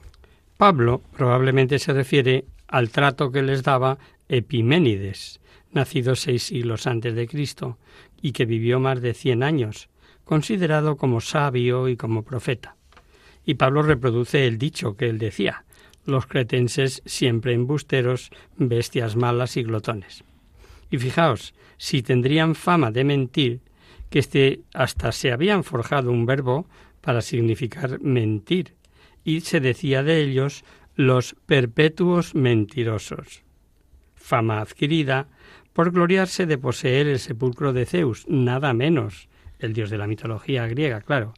Pablo 0.58 1.04
probablemente 1.16 1.78
se 1.78 1.94
refiere 1.94 2.46
al 2.68 2.90
trato 2.90 3.32
que 3.32 3.44
les 3.44 3.62
daba 3.62 4.00
Epiménides, 4.30 5.42
nacido 5.72 6.16
seis 6.16 6.42
siglos 6.42 6.88
antes 6.88 7.14
de 7.14 7.28
Cristo 7.28 7.78
y 8.20 8.32
que 8.32 8.46
vivió 8.46 8.80
más 8.80 9.00
de 9.00 9.14
cien 9.14 9.44
años, 9.44 9.91
considerado 10.32 10.96
como 10.96 11.20
sabio 11.20 11.90
y 11.90 11.98
como 11.98 12.24
profeta. 12.24 12.78
Y 13.44 13.56
Pablo 13.56 13.82
reproduce 13.82 14.48
el 14.48 14.58
dicho 14.58 14.96
que 14.96 15.10
él 15.10 15.18
decía, 15.18 15.66
los 16.06 16.26
cretenses 16.26 17.02
siempre 17.06 17.52
embusteros, 17.52 18.32
bestias 18.56 19.18
malas 19.18 19.58
y 19.58 19.64
glotones. 19.64 20.24
Y 20.90 21.00
fijaos, 21.00 21.54
si 21.76 22.02
tendrían 22.02 22.56
fama 22.56 22.92
de 22.92 23.04
mentir, 23.04 23.60
que 24.10 24.20
este 24.20 24.62
hasta 24.74 25.12
se 25.12 25.34
habían 25.34 25.66
forjado 25.66 26.14
un 26.14 26.26
verbo 26.26 26.66
para 27.02 27.22
significar 27.22 28.00
mentir, 28.00 28.76
y 29.26 29.42
se 29.42 29.60
decía 29.60 30.02
de 30.02 30.22
ellos 30.22 30.64
los 30.96 31.36
perpetuos 31.46 32.36
mentirosos. 32.36 33.44
Fama 34.16 34.62
adquirida 34.62 35.28
por 35.74 35.92
gloriarse 35.92 36.46
de 36.46 36.58
poseer 36.58 37.08
el 37.08 37.20
sepulcro 37.20 37.74
de 37.74 37.86
Zeus, 37.86 38.26
nada 38.30 38.74
menos, 38.74 39.28
el 39.62 39.74
dios 39.74 39.90
de 39.90 39.98
la 39.98 40.08
mitología 40.08 40.68
griega, 40.68 41.02
claro. 41.02 41.34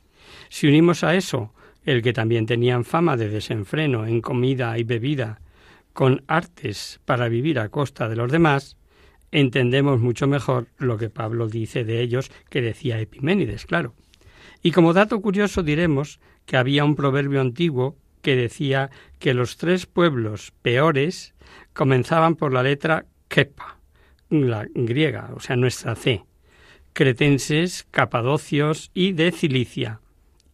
Si 0.50 0.68
unimos 0.68 1.04
a 1.04 1.16
eso 1.16 1.54
el 1.86 2.02
que 2.02 2.14
también 2.14 2.46
tenían 2.46 2.86
fama 2.86 3.18
de 3.18 3.30
desenfreno 3.30 4.06
en 4.06 4.22
comida 4.22 4.78
y 4.78 4.84
bebida, 4.84 5.42
con 5.92 6.24
artes 6.28 7.00
para 7.06 7.28
vivir 7.28 7.60
a 7.60 7.70
costa 7.70 8.10
de 8.10 8.16
los 8.16 8.32
demás, 8.32 8.78
entendemos 9.32 10.00
mucho 10.00 10.28
mejor 10.28 10.68
lo 10.78 10.98
que 10.98 11.10
Pablo 11.10 11.48
dice 11.48 11.84
de 11.84 12.02
ellos 12.02 12.32
que 12.50 12.62
decía 12.62 13.00
Epiménides, 13.00 13.66
claro. 13.66 13.94
Y 14.62 14.72
como 14.72 14.94
dato 14.94 15.22
curioso 15.22 15.62
diremos 15.62 16.20
que 16.46 16.58
había 16.58 16.86
un 16.86 16.96
proverbio 16.96 17.42
antiguo 17.42 17.98
que 18.22 18.36
decía 18.36 18.90
que 19.20 19.34
los 19.34 19.58
tres 19.58 19.86
pueblos 19.86 20.54
peores 20.62 21.36
comenzaban 21.74 22.36
por 22.36 22.54
la 22.54 22.64
letra 22.64 23.06
kepa, 23.28 23.78
la 24.30 24.66
griega, 24.74 25.32
o 25.36 25.40
sea, 25.40 25.56
nuestra 25.58 25.96
C 25.96 26.24
cretenses, 26.94 27.86
capadocios 27.92 28.92
y 28.94 29.12
de 29.14 29.32
Cilicia. 29.32 30.00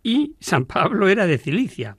Y 0.02 0.34
San 0.40 0.66
Pablo 0.66 1.10
era 1.10 1.28
de 1.28 1.38
Cilicia. 1.38 1.98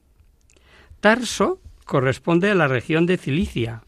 Tarso 1.00 1.61
corresponde 1.85 2.50
a 2.50 2.54
la 2.54 2.68
región 2.68 3.06
de 3.06 3.18
Cilicia. 3.18 3.82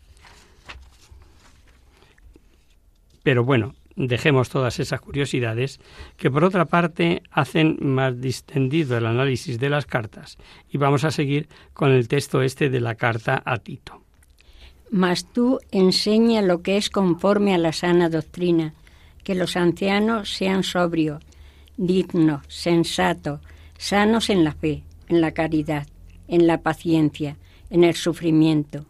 Pero 3.23 3.45
bueno, 3.45 3.75
dejemos 3.97 4.49
todas 4.49 4.81
esas 4.81 5.01
curiosidades 5.01 5.81
que 6.17 6.31
por 6.31 6.45
otra 6.45 6.65
parte 6.65 7.23
hacen 7.31 7.79
más 7.81 8.21
distendido 8.21 8.97
el 8.97 9.07
análisis 9.07 9.59
de 9.59 9.71
las 9.71 9.87
cartas 9.87 10.39
y 10.71 10.79
vamos 10.79 11.05
a 11.05 11.11
seguir 11.11 11.49
con 11.73 11.91
el 11.91 12.09
texto 12.09 12.43
este 12.43 12.71
de 12.71 12.81
la 12.81 12.95
carta 12.95 13.43
a 13.45 13.59
Tito. 13.59 14.03
Mas 14.91 15.25
tú 15.33 15.59
enseña 15.71 16.43
lo 16.43 16.63
que 16.63 16.77
es 16.77 16.91
conforme 16.91 17.55
a 17.55 17.59
la 17.59 17.73
sana 17.73 18.11
doctrina 18.11 18.75
que 19.25 19.35
los 19.35 19.57
ancianos 19.57 20.35
sean 20.35 20.63
sobrios, 20.63 21.23
dignos, 21.77 22.43
sensatos, 22.49 23.41
sanos 23.79 24.31
en 24.31 24.45
la 24.45 24.53
fe, 24.53 24.83
en 25.09 25.21
la 25.21 25.33
caridad, 25.33 25.87
en 26.29 26.47
la 26.47 26.63
paciencia, 26.63 27.37
en 27.71 27.85
el 27.85 27.95
sufrimiento. 27.95 28.87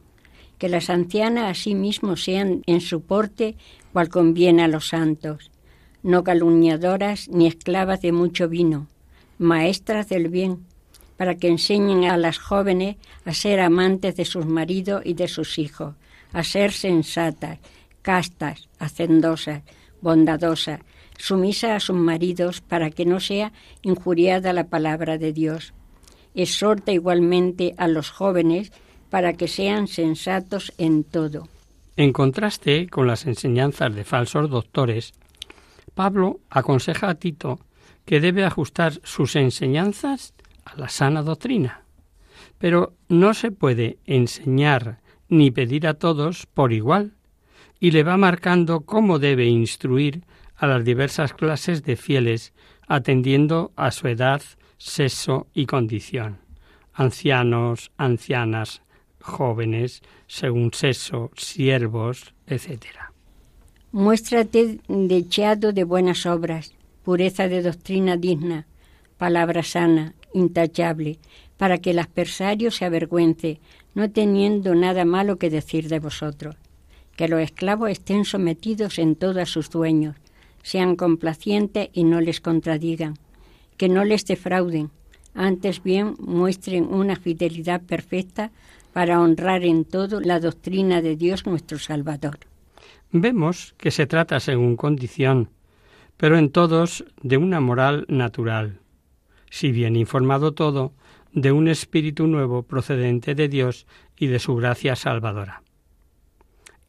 Que 0.58 0.68
las 0.68 0.90
ancianas 0.90 1.50
asimismo 1.50 2.16
sean 2.16 2.62
en 2.66 2.80
su 2.80 3.02
porte 3.02 3.56
cual 3.92 4.08
conviene 4.08 4.62
a 4.62 4.68
los 4.68 4.88
santos, 4.88 5.50
no 6.02 6.24
calumniadoras 6.24 7.28
ni 7.28 7.46
esclavas 7.46 8.00
de 8.00 8.12
mucho 8.12 8.48
vino, 8.48 8.88
maestras 9.38 10.08
del 10.08 10.28
bien, 10.28 10.64
para 11.16 11.36
que 11.36 11.48
enseñen 11.48 12.04
a 12.04 12.16
las 12.16 12.38
jóvenes 12.38 12.96
a 13.24 13.32
ser 13.32 13.60
amantes 13.60 14.16
de 14.16 14.24
sus 14.24 14.46
maridos 14.46 15.02
y 15.04 15.14
de 15.14 15.28
sus 15.28 15.58
hijos, 15.58 15.94
a 16.32 16.42
ser 16.42 16.72
sensatas, 16.72 17.58
castas, 18.02 18.68
hacendosas, 18.78 19.62
bondadosa, 20.02 20.80
sumisa 21.16 21.74
a 21.74 21.80
sus 21.80 21.96
maridos 21.96 22.60
para 22.60 22.90
que 22.90 23.06
no 23.06 23.20
sea 23.20 23.52
injuriada 23.82 24.52
la 24.52 24.68
palabra 24.68 25.16
de 25.16 25.32
Dios. 25.32 25.72
Exhorta 26.34 26.92
igualmente 26.92 27.74
a 27.78 27.88
los 27.88 28.10
jóvenes 28.10 28.72
para 29.08 29.34
que 29.34 29.48
sean 29.48 29.88
sensatos 29.88 30.72
en 30.78 31.04
todo. 31.04 31.48
En 31.96 32.12
contraste 32.12 32.88
con 32.88 33.06
las 33.06 33.26
enseñanzas 33.26 33.94
de 33.94 34.04
falsos 34.04 34.50
doctores, 34.50 35.12
Pablo 35.94 36.40
aconseja 36.50 37.10
a 37.10 37.14
Tito 37.14 37.60
que 38.04 38.20
debe 38.20 38.44
ajustar 38.44 38.94
sus 39.04 39.36
enseñanzas 39.36 40.34
a 40.64 40.76
la 40.76 40.88
sana 40.88 41.22
doctrina. 41.22 41.84
Pero 42.58 42.94
no 43.08 43.34
se 43.34 43.50
puede 43.50 43.98
enseñar 44.06 45.00
ni 45.28 45.50
pedir 45.50 45.86
a 45.86 45.94
todos 45.94 46.46
por 46.46 46.72
igual, 46.72 47.12
y 47.82 47.90
le 47.90 48.04
va 48.04 48.16
marcando 48.16 48.82
cómo 48.82 49.18
debe 49.18 49.46
instruir 49.46 50.22
a 50.54 50.68
las 50.68 50.84
diversas 50.84 51.32
clases 51.32 51.82
de 51.82 51.96
fieles, 51.96 52.52
atendiendo 52.86 53.72
a 53.74 53.90
su 53.90 54.06
edad, 54.06 54.40
sexo 54.78 55.48
y 55.52 55.66
condición. 55.66 56.38
Ancianos, 56.94 57.90
ancianas, 57.96 58.82
jóvenes, 59.20 60.00
según 60.28 60.72
sexo, 60.72 61.32
siervos, 61.36 62.34
etc. 62.46 62.84
Muéstrate 63.90 64.78
decheado 64.86 65.72
de 65.72 65.82
buenas 65.82 66.24
obras, 66.24 66.74
pureza 67.02 67.48
de 67.48 67.62
doctrina 67.62 68.16
digna, 68.16 68.68
palabra 69.18 69.64
sana, 69.64 70.14
intachable, 70.32 71.18
para 71.56 71.78
que 71.78 71.90
el 71.90 71.98
adversario 71.98 72.70
se 72.70 72.84
avergüence, 72.84 73.58
no 73.96 74.08
teniendo 74.08 74.76
nada 74.76 75.04
malo 75.04 75.36
que 75.36 75.50
decir 75.50 75.88
de 75.88 75.98
vosotros. 75.98 76.54
Que 77.22 77.28
los 77.28 77.40
esclavos 77.40 77.88
estén 77.88 78.24
sometidos 78.24 78.98
en 78.98 79.14
todos 79.14 79.48
sus 79.48 79.70
dueños, 79.70 80.16
sean 80.64 80.96
complacientes 80.96 81.88
y 81.92 82.02
no 82.02 82.20
les 82.20 82.40
contradigan, 82.40 83.14
que 83.76 83.88
no 83.88 84.04
les 84.04 84.26
defrauden, 84.26 84.90
antes 85.32 85.84
bien 85.84 86.16
muestren 86.18 86.92
una 86.92 87.14
fidelidad 87.14 87.80
perfecta 87.80 88.50
para 88.92 89.20
honrar 89.20 89.62
en 89.62 89.84
todo 89.84 90.20
la 90.20 90.40
doctrina 90.40 91.00
de 91.00 91.14
Dios 91.14 91.46
nuestro 91.46 91.78
Salvador. 91.78 92.40
Vemos 93.12 93.76
que 93.78 93.92
se 93.92 94.08
trata 94.08 94.40
según 94.40 94.74
condición, 94.74 95.48
pero 96.16 96.36
en 96.36 96.50
todos 96.50 97.04
de 97.22 97.36
una 97.36 97.60
moral 97.60 98.04
natural, 98.08 98.80
si 99.48 99.70
bien 99.70 99.94
informado 99.94 100.54
todo, 100.54 100.92
de 101.32 101.52
un 101.52 101.68
espíritu 101.68 102.26
nuevo 102.26 102.64
procedente 102.64 103.36
de 103.36 103.46
Dios 103.46 103.86
y 104.18 104.26
de 104.26 104.40
su 104.40 104.56
gracia 104.56 104.96
salvadora. 104.96 105.62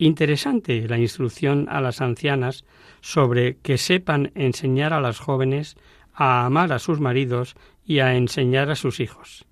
Interesante 0.04 0.86
la 0.90 0.98
instrucción 0.98 1.66
a 1.70 1.80
las 1.80 2.02
ancianas 2.02 2.66
sobre 3.00 3.56
que 3.60 3.78
sepan 3.78 4.34
enseñar 4.36 4.92
a 4.92 5.00
las 5.00 5.18
jóvenes 5.20 5.78
a 6.14 6.46
amar 6.46 6.74
a 6.74 6.80
sus 6.80 7.00
maridos 7.00 7.56
y 7.86 8.00
a 8.00 8.14
enseñar 8.18 8.70
a 8.70 8.76
sus 8.76 9.00
hijos. 9.00 9.46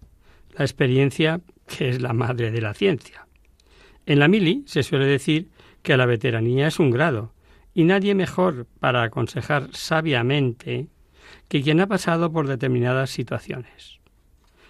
La 0.58 0.65
experiencia 0.65 1.39
que 1.67 1.88
es 1.88 2.01
la 2.01 2.12
madre 2.12 2.51
de 2.51 2.60
la 2.60 2.74
ciencia. 2.74 3.27
En 4.05 4.20
la 4.20 4.27
mili 4.27 4.63
se 4.65 4.84
suele 4.84 5.05
decir 5.05 5.48
que 5.84 5.96
la 5.96 6.05
veteranía 6.05 6.67
es 6.67 6.79
un 6.79 6.91
grado, 6.91 7.31
y 7.74 7.86
nadie 7.86 8.13
mejor 8.13 8.67
para 8.81 9.03
aconsejar 9.03 9.70
sabiamente 9.72 10.88
que 11.48 11.62
quien 11.62 11.79
ha 11.79 11.88
pasado 11.88 12.29
por 12.34 12.50
determinadas 12.50 13.10
situaciones. 13.10 14.01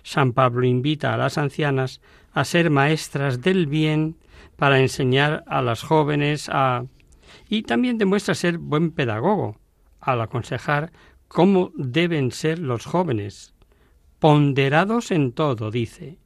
San 0.04 0.34
Pablo 0.34 0.64
invita 0.64 1.16
a 1.16 1.18
las 1.18 1.40
ancianas 1.40 2.02
a 2.34 2.46
ser 2.46 2.70
maestras 2.70 3.42
del 3.42 3.66
bien 3.66 4.18
para 4.62 4.80
enseñar 4.80 5.44
a 5.48 5.64
las 5.64 5.82
jóvenes 5.82 6.48
a... 6.48 6.86
y 7.50 7.64
también 7.64 7.98
demuestra 7.98 8.36
ser 8.36 8.60
buen 8.60 8.92
pedagogo 8.92 9.58
al 10.00 10.22
aconsejar 10.22 10.92
cómo 11.28 11.72
deben 11.74 12.30
ser 12.30 12.60
los 12.60 12.86
jóvenes. 12.86 13.56
Ponderados 14.20 15.10
en 15.10 15.32
todo, 15.32 15.72
dice. 15.72 16.20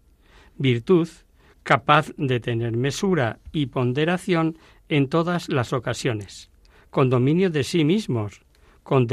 Virtud 0.58 1.08
capaz 1.63 2.12
de 2.18 2.42
tener 2.42 2.75
mesura 2.75 3.39
y 3.54 3.68
ponderación 3.68 4.58
en 4.89 5.08
todas 5.08 5.48
las 5.48 5.72
ocasiones, 5.72 6.51
con 6.89 7.10
dominio 7.10 7.50
de 7.50 7.63
sí 7.63 7.86
mismos, 7.86 8.42
con, 8.84 9.08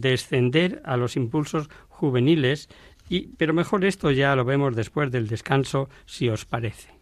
descender 0.00 0.80
a 0.86 0.96
los 0.96 1.14
impulsos 1.14 1.68
juveniles, 1.90 2.70
y, 3.10 3.28
pero 3.36 3.52
mejor 3.52 3.84
esto 3.84 4.10
ya 4.12 4.34
lo 4.34 4.46
vemos 4.46 4.74
después 4.74 5.10
del 5.10 5.28
descanso, 5.28 5.90
si 6.06 6.30
os 6.30 6.46
parece. 6.46 7.01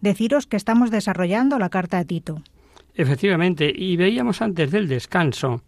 deciros 0.00 0.46
que 0.46 0.56
estamos 0.56 0.90
desarrollando 0.90 1.58
la 1.58 1.70
carta 1.70 1.98
a 1.98 2.04
Tito. 2.04 2.42
Efectivamente, 2.94 3.72
y 3.74 3.96
veíamos 3.96 4.40
antes 4.42 4.70
del 4.70 4.88
descanso 4.88 5.62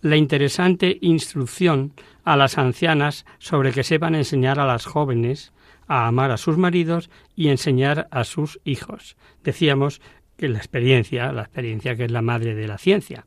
la 0.00 0.16
interesante 0.16 0.98
instrucción 1.00 1.92
a 2.24 2.36
las 2.36 2.58
ancianas 2.58 3.24
sobre 3.38 3.72
que 3.72 3.84
sepan 3.84 4.14
enseñar 4.14 4.58
a 4.58 4.66
las 4.66 4.84
jóvenes 4.84 5.52
a 5.88 6.06
amar 6.06 6.30
a 6.30 6.36
sus 6.36 6.58
maridos 6.58 7.10
y 7.34 7.48
enseñar 7.48 8.08
a 8.10 8.24
sus 8.24 8.60
hijos. 8.64 9.16
Decíamos 9.44 10.00
que 10.36 10.48
la 10.48 10.58
experiencia, 10.58 11.32
la 11.32 11.42
experiencia 11.42 11.96
que 11.96 12.04
es 12.04 12.10
la 12.10 12.22
madre 12.22 12.54
de 12.54 12.68
la 12.68 12.78
ciencia. 12.78 13.26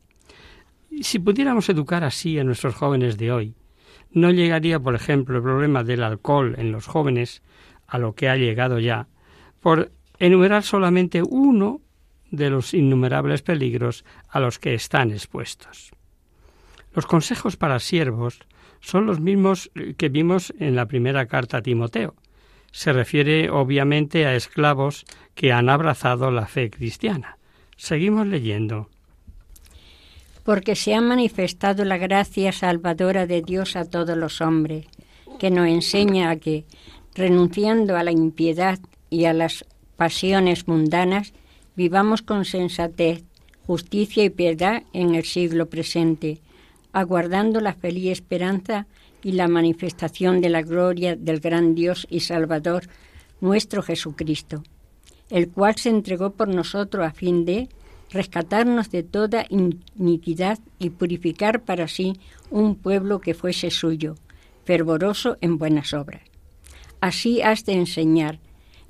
Si 1.00 1.18
pudiéramos 1.18 1.68
educar 1.68 2.04
así 2.04 2.38
a 2.38 2.44
nuestros 2.44 2.74
jóvenes 2.74 3.16
de 3.16 3.32
hoy, 3.32 3.54
no 4.12 4.30
llegaría, 4.30 4.80
por 4.80 4.94
ejemplo, 4.94 5.36
el 5.36 5.42
problema 5.42 5.84
del 5.84 6.02
alcohol 6.02 6.54
en 6.58 6.72
los 6.72 6.86
jóvenes 6.86 7.42
a 7.86 7.98
lo 7.98 8.14
que 8.14 8.28
ha 8.28 8.36
llegado 8.36 8.78
ya, 8.78 9.08
por 9.60 9.92
enumerar 10.20 10.62
solamente 10.62 11.22
uno 11.22 11.80
de 12.30 12.50
los 12.50 12.74
innumerables 12.74 13.42
peligros 13.42 14.04
a 14.28 14.38
los 14.38 14.60
que 14.60 14.74
están 14.74 15.10
expuestos. 15.10 15.90
Los 16.94 17.06
consejos 17.06 17.56
para 17.56 17.80
siervos 17.80 18.38
son 18.80 19.06
los 19.06 19.18
mismos 19.18 19.70
que 19.96 20.08
vimos 20.08 20.54
en 20.58 20.76
la 20.76 20.86
primera 20.86 21.26
carta 21.26 21.58
a 21.58 21.62
Timoteo. 21.62 22.14
Se 22.72 22.92
refiere 22.92 23.50
obviamente 23.50 24.26
a 24.26 24.36
esclavos 24.36 25.04
que 25.34 25.52
han 25.52 25.68
abrazado 25.68 26.30
la 26.30 26.46
fe 26.46 26.70
cristiana. 26.70 27.36
Seguimos 27.76 28.26
leyendo. 28.26 28.88
Porque 30.44 30.76
se 30.76 30.94
ha 30.94 31.00
manifestado 31.00 31.84
la 31.84 31.98
gracia 31.98 32.52
salvadora 32.52 33.26
de 33.26 33.42
Dios 33.42 33.76
a 33.76 33.84
todos 33.84 34.16
los 34.16 34.40
hombres, 34.40 34.86
que 35.38 35.50
nos 35.50 35.66
enseña 35.66 36.30
a 36.30 36.36
que, 36.36 36.64
renunciando 37.14 37.96
a 37.96 38.04
la 38.04 38.12
impiedad 38.12 38.78
y 39.10 39.24
a 39.24 39.32
las 39.32 39.64
pasiones 40.00 40.66
mundanas, 40.66 41.34
vivamos 41.76 42.22
con 42.22 42.46
sensatez, 42.46 43.22
justicia 43.66 44.24
y 44.24 44.30
piedad 44.30 44.84
en 44.94 45.14
el 45.14 45.24
siglo 45.24 45.68
presente, 45.68 46.38
aguardando 46.94 47.60
la 47.60 47.74
feliz 47.74 48.12
esperanza 48.12 48.86
y 49.22 49.32
la 49.32 49.46
manifestación 49.46 50.40
de 50.40 50.48
la 50.48 50.62
gloria 50.62 51.16
del 51.16 51.38
gran 51.38 51.74
Dios 51.74 52.06
y 52.08 52.20
Salvador, 52.20 52.84
nuestro 53.42 53.82
Jesucristo, 53.82 54.62
el 55.28 55.50
cual 55.50 55.76
se 55.76 55.90
entregó 55.90 56.30
por 56.30 56.48
nosotros 56.48 57.04
a 57.04 57.12
fin 57.12 57.44
de 57.44 57.68
rescatarnos 58.10 58.90
de 58.90 59.02
toda 59.02 59.44
iniquidad 59.50 60.60
y 60.78 60.88
purificar 60.88 61.60
para 61.60 61.88
sí 61.88 62.18
un 62.50 62.74
pueblo 62.74 63.20
que 63.20 63.34
fuese 63.34 63.70
suyo, 63.70 64.14
fervoroso 64.64 65.36
en 65.42 65.58
buenas 65.58 65.92
obras. 65.92 66.22
Así 67.02 67.42
has 67.42 67.66
de 67.66 67.74
enseñar, 67.74 68.38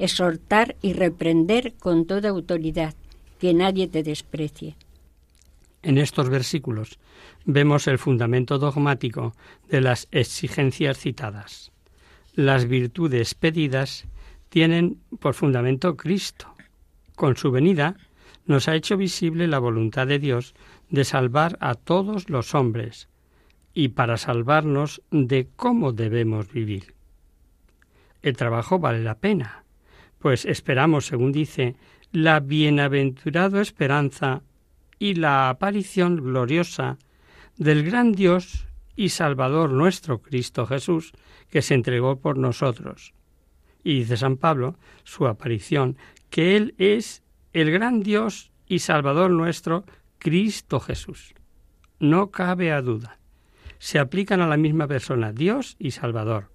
exhortar 0.00 0.76
y 0.82 0.94
reprender 0.94 1.74
con 1.78 2.06
toda 2.06 2.30
autoridad, 2.30 2.94
que 3.38 3.54
nadie 3.54 3.86
te 3.86 4.02
desprecie. 4.02 4.76
En 5.82 5.98
estos 5.98 6.28
versículos 6.28 6.98
vemos 7.44 7.86
el 7.86 7.98
fundamento 7.98 8.58
dogmático 8.58 9.34
de 9.68 9.80
las 9.80 10.08
exigencias 10.10 10.98
citadas. 10.98 11.72
Las 12.34 12.66
virtudes 12.66 13.34
pedidas 13.34 14.06
tienen 14.48 15.00
por 15.20 15.34
fundamento 15.34 15.96
Cristo. 15.96 16.54
Con 17.16 17.36
su 17.36 17.50
venida 17.50 17.96
nos 18.46 18.68
ha 18.68 18.74
hecho 18.74 18.96
visible 18.96 19.46
la 19.46 19.58
voluntad 19.58 20.06
de 20.06 20.18
Dios 20.18 20.54
de 20.90 21.04
salvar 21.04 21.56
a 21.60 21.74
todos 21.74 22.28
los 22.28 22.54
hombres 22.54 23.08
y 23.72 23.88
para 23.88 24.16
salvarnos 24.16 25.02
de 25.10 25.48
cómo 25.56 25.92
debemos 25.92 26.52
vivir. 26.52 26.94
El 28.22 28.36
trabajo 28.36 28.78
vale 28.78 29.02
la 29.02 29.14
pena, 29.14 29.64
pues 30.20 30.44
esperamos, 30.44 31.06
según 31.06 31.32
dice, 31.32 31.76
la 32.12 32.40
bienaventurada 32.40 33.60
esperanza 33.62 34.42
y 34.98 35.14
la 35.14 35.48
aparición 35.48 36.16
gloriosa 36.16 36.98
del 37.56 37.84
gran 37.84 38.12
Dios 38.12 38.66
y 38.96 39.08
Salvador 39.08 39.70
nuestro 39.70 40.20
Cristo 40.20 40.66
Jesús, 40.66 41.12
que 41.48 41.62
se 41.62 41.74
entregó 41.74 42.20
por 42.20 42.36
nosotros. 42.36 43.14
Y 43.82 44.00
dice 44.00 44.18
San 44.18 44.36
Pablo, 44.36 44.76
su 45.04 45.26
aparición, 45.26 45.96
que 46.28 46.56
Él 46.56 46.74
es 46.76 47.22
el 47.54 47.70
gran 47.70 48.02
Dios 48.02 48.52
y 48.66 48.80
Salvador 48.80 49.30
nuestro, 49.30 49.84
Cristo 50.18 50.80
Jesús. 50.80 51.34
No 51.98 52.30
cabe 52.30 52.72
a 52.72 52.82
duda. 52.82 53.18
Se 53.78 53.98
aplican 53.98 54.42
a 54.42 54.46
la 54.46 54.58
misma 54.58 54.86
persona, 54.86 55.32
Dios 55.32 55.76
y 55.78 55.92
Salvador, 55.92 56.50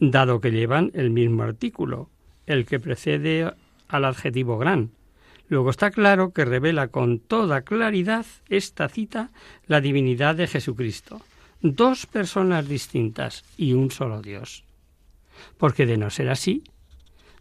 dado 0.00 0.40
que 0.40 0.50
llevan 0.50 0.90
el 0.94 1.10
mismo 1.10 1.44
artículo, 1.44 2.10
el 2.52 2.66
que 2.66 2.80
precede 2.80 3.52
al 3.88 4.04
adjetivo 4.04 4.58
gran. 4.58 4.90
Luego 5.48 5.70
está 5.70 5.90
claro 5.90 6.32
que 6.32 6.44
revela 6.44 6.88
con 6.88 7.18
toda 7.18 7.62
claridad 7.62 8.24
esta 8.48 8.88
cita 8.88 9.30
la 9.66 9.80
divinidad 9.80 10.34
de 10.34 10.46
Jesucristo. 10.46 11.20
Dos 11.60 12.06
personas 12.06 12.68
distintas 12.68 13.44
y 13.56 13.74
un 13.74 13.90
solo 13.90 14.22
Dios. 14.22 14.64
Porque 15.58 15.86
de 15.86 15.98
no 15.98 16.10
ser 16.10 16.30
así, 16.30 16.64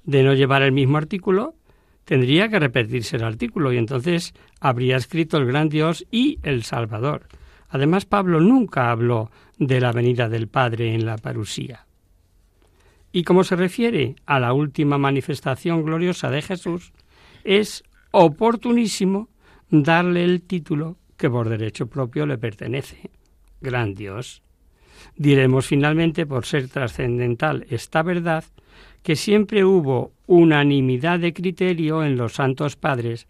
de 0.03 0.23
no 0.23 0.33
llevar 0.33 0.61
el 0.61 0.71
mismo 0.71 0.97
artículo, 0.97 1.55
tendría 2.05 2.49
que 2.49 2.59
repetirse 2.59 3.15
el 3.15 3.23
artículo 3.23 3.71
y 3.71 3.77
entonces 3.77 4.33
habría 4.59 4.97
escrito 4.97 5.37
el 5.37 5.45
gran 5.45 5.69
Dios 5.69 6.05
y 6.11 6.39
el 6.43 6.63
Salvador. 6.63 7.27
Además, 7.69 8.05
Pablo 8.05 8.41
nunca 8.41 8.91
habló 8.91 9.31
de 9.57 9.79
la 9.79 9.93
venida 9.93 10.27
del 10.27 10.49
Padre 10.49 10.93
en 10.93 11.05
la 11.05 11.17
parusía. 11.17 11.85
Y 13.11 13.23
como 13.23 13.43
se 13.43 13.55
refiere 13.55 14.15
a 14.25 14.39
la 14.39 14.53
última 14.53 14.97
manifestación 14.97 15.83
gloriosa 15.83 16.29
de 16.29 16.41
Jesús, 16.41 16.93
es 17.43 17.83
oportunísimo 18.11 19.29
darle 19.69 20.23
el 20.23 20.41
título 20.41 20.97
que 21.17 21.29
por 21.29 21.49
derecho 21.49 21.87
propio 21.87 22.25
le 22.25 22.37
pertenece. 22.37 23.09
Gran 23.59 23.93
Dios. 23.93 24.41
Diremos 25.15 25.67
finalmente, 25.67 26.25
por 26.25 26.45
ser 26.45 26.67
trascendental 26.69 27.65
esta 27.69 28.01
verdad, 28.01 28.43
que 29.03 29.15
siempre 29.15 29.63
hubo 29.65 30.13
unanimidad 30.27 31.19
de 31.19 31.33
criterio 31.33 32.03
en 32.03 32.17
los 32.17 32.33
santos 32.33 32.75
padres 32.75 33.27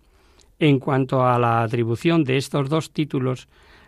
en 0.60 0.80
cuanto 0.80 1.26
a 1.26 1.39
la 1.39 1.63
atribución 1.63 2.24
de 2.24 2.38
estos 2.38 2.70
dos 2.70 2.91
títulos 2.91 3.48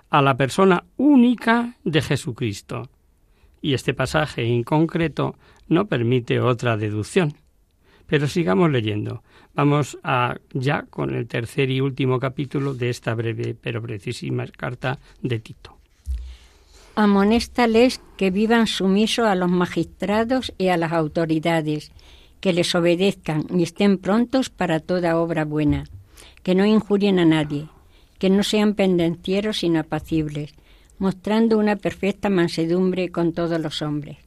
a 0.10 0.22
la 0.22 0.36
persona 0.36 0.84
única 0.98 1.76
de 1.84 2.02
Jesucristo. 2.02 2.90
Y 3.62 3.74
este 3.74 3.94
pasaje 3.94 4.44
en 4.46 4.64
concreto 4.64 5.36
no 5.68 5.88
permite 5.88 6.40
otra 6.40 6.78
deducción. 6.78 7.36
Pero 8.08 8.28
sigamos 8.28 8.70
leyendo. 8.70 9.24
Vamos 9.54 9.98
a 10.04 10.38
ya 10.52 10.84
con 10.84 11.16
el 11.16 11.28
tercer 11.28 11.70
y 11.70 11.80
último 11.80 12.20
capítulo 12.20 12.74
de 12.74 12.90
esta 12.90 13.14
breve 13.14 13.56
pero 13.60 13.82
precisísima 13.82 14.46
carta 14.48 15.00
de 15.22 15.40
Tito. 15.40 15.78
Amonéstales 16.96 18.02
que 18.18 18.30
vivan 18.30 18.68
sumisos 18.68 19.26
a 19.26 19.36
los 19.36 19.50
magistrados 19.50 20.54
y 20.58 20.68
a 20.68 20.78
las 20.78 20.92
autoridades, 20.92 21.92
que 22.40 22.54
les 22.54 22.76
obedezcan 22.76 23.48
y 23.50 23.64
estén 23.64 23.98
prontos 23.98 24.50
para 24.50 24.80
toda 24.80 25.18
obra 25.18 25.46
buena, 25.46 25.86
que 26.44 26.56
no 26.56 26.66
injurien 26.66 27.18
a 27.18 27.26
nadie, 27.26 27.68
que 28.20 28.30
no 28.30 28.44
sean 28.44 28.76
pendencieros 28.76 29.60
sino 29.60 29.80
apacibles, 29.80 30.54
mostrando 31.00 31.58
una 31.58 31.78
perfecta 31.78 32.30
mansedumbre 32.30 33.10
con 33.10 33.34
todos 33.34 33.60
los 33.60 33.82
hombres 33.82 34.23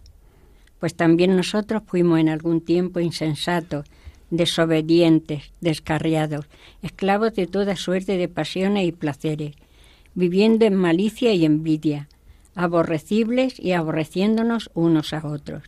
pues 0.81 0.95
también 0.95 1.37
nosotros 1.37 1.83
fuimos 1.87 2.21
en 2.21 2.29
algún 2.29 2.61
tiempo 2.61 3.01
insensatos, 3.01 3.87
desobedientes, 4.31 5.53
descarriados, 5.61 6.47
esclavos 6.83 7.35
de 7.35 7.47
toda 7.47 7.77
suerte 7.77 8.17
de 8.17 8.29
pasiones 8.29 8.87
y 8.87 8.93
placeres, 8.93 9.55
viviendo 10.15 10.65
en 10.65 10.75
malicia 10.75 11.33
y 11.33 11.45
envidia, 11.45 12.09
aborrecibles 12.55 13.59
y 13.61 13.73
aborreciéndonos 13.73 14.71
unos 14.75 15.13
a 15.13 15.27
otros. 15.27 15.63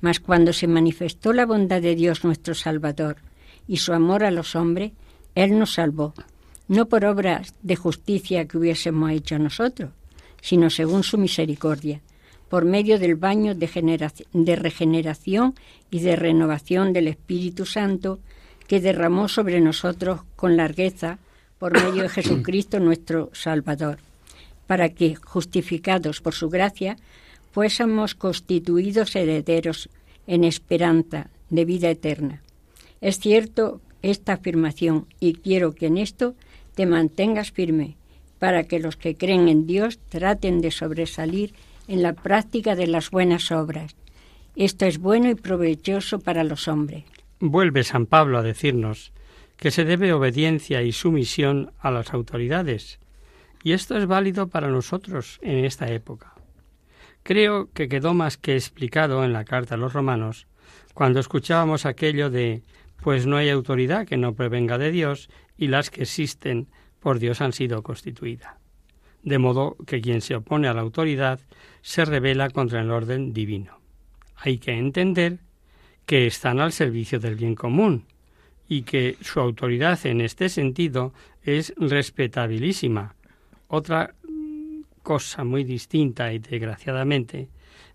Mas 0.00 0.18
cuando 0.18 0.52
se 0.52 0.66
manifestó 0.66 1.32
la 1.32 1.46
bondad 1.46 1.82
de 1.82 1.94
Dios 1.94 2.24
nuestro 2.24 2.54
Salvador 2.54 3.16
y 3.68 3.76
su 3.76 3.92
amor 3.92 4.24
a 4.24 4.30
los 4.30 4.56
hombres, 4.56 4.92
Él 5.34 5.58
nos 5.58 5.74
salvó, 5.74 6.14
no 6.68 6.86
por 6.86 7.04
obras 7.04 7.54
de 7.62 7.76
justicia 7.76 8.46
que 8.46 8.56
hubiésemos 8.56 9.10
hecho 9.10 9.38
nosotros, 9.38 9.90
sino 10.40 10.70
según 10.70 11.02
su 11.02 11.18
misericordia, 11.18 12.00
por 12.50 12.64
medio 12.64 12.98
del 12.98 13.14
baño 13.14 13.54
de, 13.54 14.56
regeneración 14.56 15.54
y 15.88 16.00
de 16.00 16.16
renovación 16.16 16.92
del 16.92 17.06
Espíritu 17.06 17.64
Santo 17.64 18.18
que 18.66 18.80
derramó 18.80 19.28
sobre 19.28 19.60
nosotros 19.60 20.22
con 20.34 20.56
largueza 20.56 21.20
por 21.58 21.80
medio 21.80 22.02
de 22.02 22.08
Jesucristo 22.16 22.80
nuestro 22.80 23.30
Salvador, 23.32 23.98
para 24.66 24.88
que, 24.88 25.14
justificados 25.14 26.20
por 26.20 26.34
su 26.34 26.50
gracia, 26.50 26.96
fuésemos 27.52 28.16
constituidos 28.16 29.14
herederos 29.14 29.88
en 30.26 30.42
esperanza 30.42 31.30
de 31.50 31.64
vida 31.64 31.88
eterna. 31.88 32.42
Es 33.00 33.20
cierto 33.20 33.80
esta 34.02 34.34
afirmación 34.34 35.06
y 35.20 35.34
quiero 35.34 35.72
que 35.72 35.86
en 35.86 35.98
esto 35.98 36.34
te 36.74 36.84
mantengas 36.84 37.52
firme, 37.52 37.96
para 38.40 38.64
que 38.64 38.80
los 38.80 38.96
que 38.96 39.14
creen 39.14 39.48
en 39.48 39.68
Dios 39.68 40.00
traten 40.08 40.60
de 40.60 40.72
sobresalir 40.72 41.52
en 41.90 42.02
la 42.02 42.12
práctica 42.12 42.76
de 42.76 42.86
las 42.86 43.10
buenas 43.10 43.50
obras. 43.50 43.96
Esto 44.54 44.86
es 44.86 44.98
bueno 44.98 45.28
y 45.28 45.34
provechoso 45.34 46.20
para 46.20 46.44
los 46.44 46.68
hombres. 46.68 47.02
Vuelve 47.40 47.82
San 47.82 48.06
Pablo 48.06 48.38
a 48.38 48.42
decirnos 48.42 49.12
que 49.56 49.72
se 49.72 49.84
debe 49.84 50.12
obediencia 50.12 50.82
y 50.82 50.92
sumisión 50.92 51.72
a 51.80 51.90
las 51.90 52.14
autoridades, 52.14 53.00
y 53.64 53.72
esto 53.72 53.98
es 53.98 54.06
válido 54.06 54.46
para 54.46 54.68
nosotros 54.68 55.40
en 55.42 55.64
esta 55.64 55.90
época. 55.90 56.34
Creo 57.24 57.68
que 57.72 57.88
quedó 57.88 58.14
más 58.14 58.36
que 58.36 58.54
explicado 58.54 59.24
en 59.24 59.32
la 59.32 59.44
carta 59.44 59.74
a 59.74 59.78
los 59.78 59.92
romanos 59.92 60.46
cuando 60.94 61.18
escuchábamos 61.18 61.86
aquello 61.86 62.30
de 62.30 62.62
pues 63.02 63.26
no 63.26 63.36
hay 63.36 63.48
autoridad 63.48 64.06
que 64.06 64.16
no 64.16 64.34
prevenga 64.34 64.78
de 64.78 64.92
Dios 64.92 65.28
y 65.56 65.66
las 65.66 65.90
que 65.90 66.02
existen 66.02 66.68
por 67.00 67.18
Dios 67.18 67.40
han 67.40 67.52
sido 67.52 67.82
constituidas. 67.82 68.59
De 69.22 69.38
modo 69.38 69.76
que 69.86 70.00
quien 70.00 70.20
se 70.20 70.34
opone 70.34 70.68
a 70.68 70.74
la 70.74 70.80
autoridad 70.80 71.40
se 71.82 72.04
revela 72.04 72.50
contra 72.50 72.80
el 72.80 72.90
orden 72.90 73.32
divino. 73.32 73.78
Hay 74.36 74.58
que 74.58 74.72
entender 74.72 75.38
que 76.06 76.26
están 76.26 76.60
al 76.60 76.72
servicio 76.72 77.20
del 77.20 77.36
bien 77.36 77.54
común 77.54 78.06
y 78.68 78.82
que 78.82 79.16
su 79.20 79.40
autoridad 79.40 80.04
en 80.06 80.20
este 80.20 80.48
sentido 80.48 81.12
es 81.42 81.74
respetabilísima. 81.76 83.14
Otra 83.68 84.14
cosa 85.02 85.44
muy 85.44 85.64
distinta 85.64 86.32
y 86.32 86.38
desgraciadamente 86.38 87.48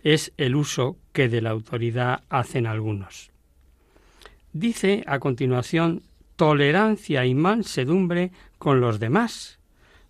es 0.04 0.32
el 0.38 0.56
uso 0.56 0.98
que 1.14 1.30
de 1.30 1.42
la 1.42 1.52
autoridad 1.52 2.24
hacen 2.30 2.68
algunos. 2.68 3.32
Dice 4.54 5.04
a 5.08 5.20
continuación 5.20 6.04
tolerancia 6.36 7.26
y 7.26 7.34
mansedumbre 7.36 8.32
con 8.58 8.82
los 8.82 9.00
demás, 9.00 9.60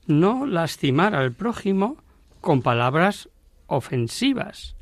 no 0.08 0.46
lastimar 0.46 1.16
al 1.16 1.34
prójimo 1.34 1.98
con 2.42 2.62
palabras 2.62 3.30
ofensivas. 3.68 4.76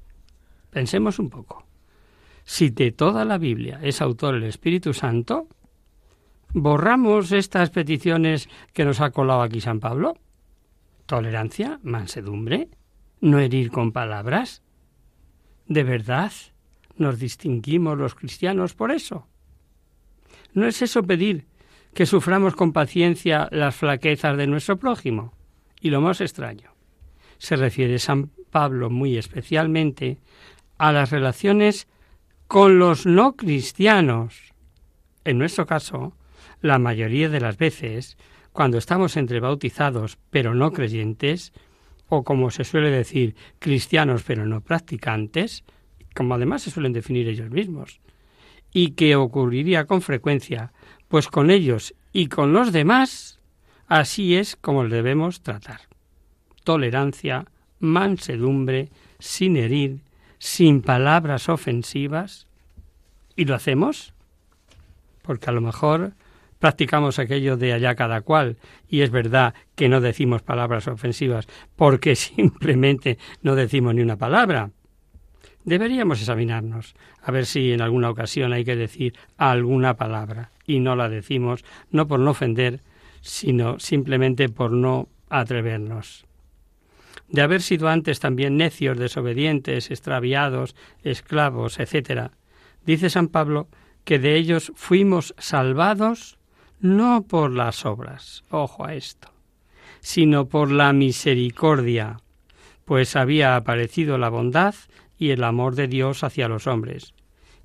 Pensemos 0.69 1.19
un 1.19 1.29
poco. 1.29 1.65
Si 2.43 2.69
de 2.69 2.91
toda 2.91 3.23
la 3.25 3.37
Biblia 3.37 3.79
es 3.81 4.01
autor 4.01 4.35
el 4.35 4.43
Espíritu 4.43 4.93
Santo, 4.93 5.47
¿borramos 6.53 7.31
estas 7.31 7.69
peticiones 7.69 8.49
que 8.73 8.83
nos 8.83 8.99
ha 8.99 9.11
colado 9.11 9.41
aquí 9.41 9.61
San 9.61 9.79
Pablo? 9.79 10.17
Tolerancia, 11.05 11.79
mansedumbre, 11.83 12.69
no 13.21 13.39
herir 13.39 13.71
con 13.71 13.91
palabras. 13.91 14.61
¿De 15.67 15.83
verdad 15.83 16.31
nos 16.97 17.19
distinguimos 17.19 17.97
los 17.97 18.15
cristianos 18.15 18.73
por 18.73 18.91
eso? 18.91 19.27
¿No 20.53 20.67
es 20.67 20.81
eso 20.81 21.03
pedir 21.03 21.45
que 21.93 22.05
suframos 22.05 22.55
con 22.55 22.73
paciencia 22.73 23.47
las 23.51 23.75
flaquezas 23.75 24.37
de 24.37 24.47
nuestro 24.47 24.77
prójimo? 24.77 25.33
Y 25.79 25.89
lo 25.89 26.01
más 26.01 26.21
extraño, 26.21 26.73
se 27.37 27.55
refiere 27.55 27.99
San 27.99 28.31
Pablo 28.49 28.89
muy 28.89 29.17
especialmente 29.17 30.19
a 30.77 30.91
las 30.91 31.11
relaciones 31.11 31.87
con 32.47 32.79
los 32.79 33.05
no 33.05 33.35
cristianos. 33.35 34.53
En 35.23 35.37
nuestro 35.37 35.65
caso, 35.65 36.15
la 36.61 36.79
mayoría 36.79 37.29
de 37.29 37.41
las 37.41 37.57
veces, 37.57 38.17
cuando 38.51 38.77
estamos 38.77 39.17
entre 39.17 39.39
bautizados 39.39 40.17
pero 40.29 40.53
no 40.53 40.71
creyentes, 40.71 41.53
o 42.07 42.23
como 42.23 42.51
se 42.51 42.63
suele 42.63 42.91
decir, 42.91 43.35
cristianos 43.59 44.23
pero 44.23 44.45
no 44.45 44.61
practicantes, 44.61 45.63
como 46.15 46.35
además 46.35 46.61
se 46.61 46.71
suelen 46.71 46.93
definir 46.93 47.27
ellos 47.27 47.49
mismos, 47.49 47.99
y 48.71 48.91
que 48.91 49.15
ocurriría 49.15 49.85
con 49.85 50.01
frecuencia, 50.01 50.73
pues 51.13 51.27
con 51.27 51.51
ellos 51.51 51.93
y 52.11 52.25
con 52.25 52.53
los 52.53 52.71
demás, 52.71 53.39
así 53.85 54.35
es 54.35 54.55
como 54.55 54.89
debemos 54.89 55.41
tratar. 55.43 55.81
Tolerancia, 56.63 57.45
mansedumbre, 57.79 58.89
sin 59.19 59.55
herir, 59.55 59.99
sin 60.39 60.81
palabras 60.81 61.49
ofensivas. 61.49 62.47
¿Y 63.35 63.45
lo 63.45 63.53
hacemos? 63.53 64.15
Porque 65.21 65.51
a 65.51 65.53
lo 65.53 65.61
mejor 65.61 66.13
practicamos 66.57 67.19
aquello 67.19 67.57
de 67.57 67.73
allá 67.73 67.93
cada 67.93 68.21
cual, 68.21 68.57
y 68.89 69.01
es 69.01 69.11
verdad 69.11 69.53
que 69.75 69.89
no 69.89 70.01
decimos 70.01 70.41
palabras 70.41 70.87
ofensivas 70.87 71.47
porque 71.75 72.15
simplemente 72.15 73.19
no 73.43 73.53
decimos 73.53 73.93
ni 73.93 74.01
una 74.01 74.17
palabra. 74.17 74.71
Deberíamos 75.65 76.19
examinarnos, 76.19 76.93
a 77.21 77.31
ver 77.31 77.45
si 77.45 77.71
en 77.71 77.81
alguna 77.81 78.09
ocasión 78.09 78.51
hay 78.51 78.65
que 78.65 78.75
decir 78.75 79.13
alguna 79.37 79.95
palabra 79.95 80.51
y 80.65 80.79
no 80.79 80.95
la 80.95 81.07
decimos, 81.07 81.63
no 81.89 82.07
por 82.07 82.19
no 82.19 82.31
ofender, 82.31 82.81
sino 83.21 83.79
simplemente 83.79 84.49
por 84.49 84.71
no 84.71 85.07
atrevernos. 85.29 86.25
De 87.29 87.41
haber 87.41 87.61
sido 87.61 87.87
antes 87.87 88.19
también 88.19 88.57
necios, 88.57 88.97
desobedientes, 88.97 89.89
extraviados, 89.89 90.75
esclavos, 91.01 91.79
etc., 91.79 92.31
dice 92.85 93.09
San 93.09 93.29
Pablo 93.29 93.67
que 94.03 94.19
de 94.19 94.35
ellos 94.35 94.73
fuimos 94.75 95.33
salvados 95.37 96.37
no 96.81 97.23
por 97.25 97.51
las 97.51 97.85
obras, 97.85 98.43
ojo 98.49 98.85
a 98.85 98.93
esto, 98.93 99.29
sino 100.01 100.49
por 100.49 100.69
la 100.69 100.91
misericordia, 100.91 102.19
pues 102.83 103.15
había 103.15 103.55
aparecido 103.55 104.17
la 104.17 104.27
bondad 104.27 104.75
y 105.23 105.31
el 105.31 105.45
amor 105.45 105.75
de 105.75 105.87
Dios 105.87 106.21
hacia 106.25 106.49
los 106.49 106.67
hombres. 106.67 107.13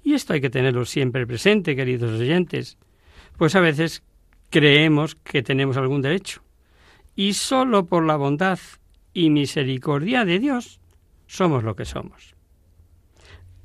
Y 0.05 0.14
esto 0.14 0.33
hay 0.33 0.40
que 0.40 0.49
tenerlo 0.49 0.85
siempre 0.85 1.27
presente, 1.27 1.75
queridos 1.75 2.21
oyentes, 2.21 2.79
pues 3.37 3.57
a 3.57 3.61
veces 3.61 4.05
creemos 4.49 5.16
que 5.16 5.42
tenemos 5.42 5.77
algún 5.77 6.01
derecho, 6.01 6.40
y 7.16 7.33
sólo 7.33 7.87
por 7.87 8.07
la 8.07 8.14
bondad 8.14 8.61
y 9.12 9.31
misericordia 9.31 10.25
de 10.25 10.38
Dios 10.38 10.79
somos 11.27 11.64
lo 11.64 11.75
que 11.75 11.85
somos. 11.85 12.37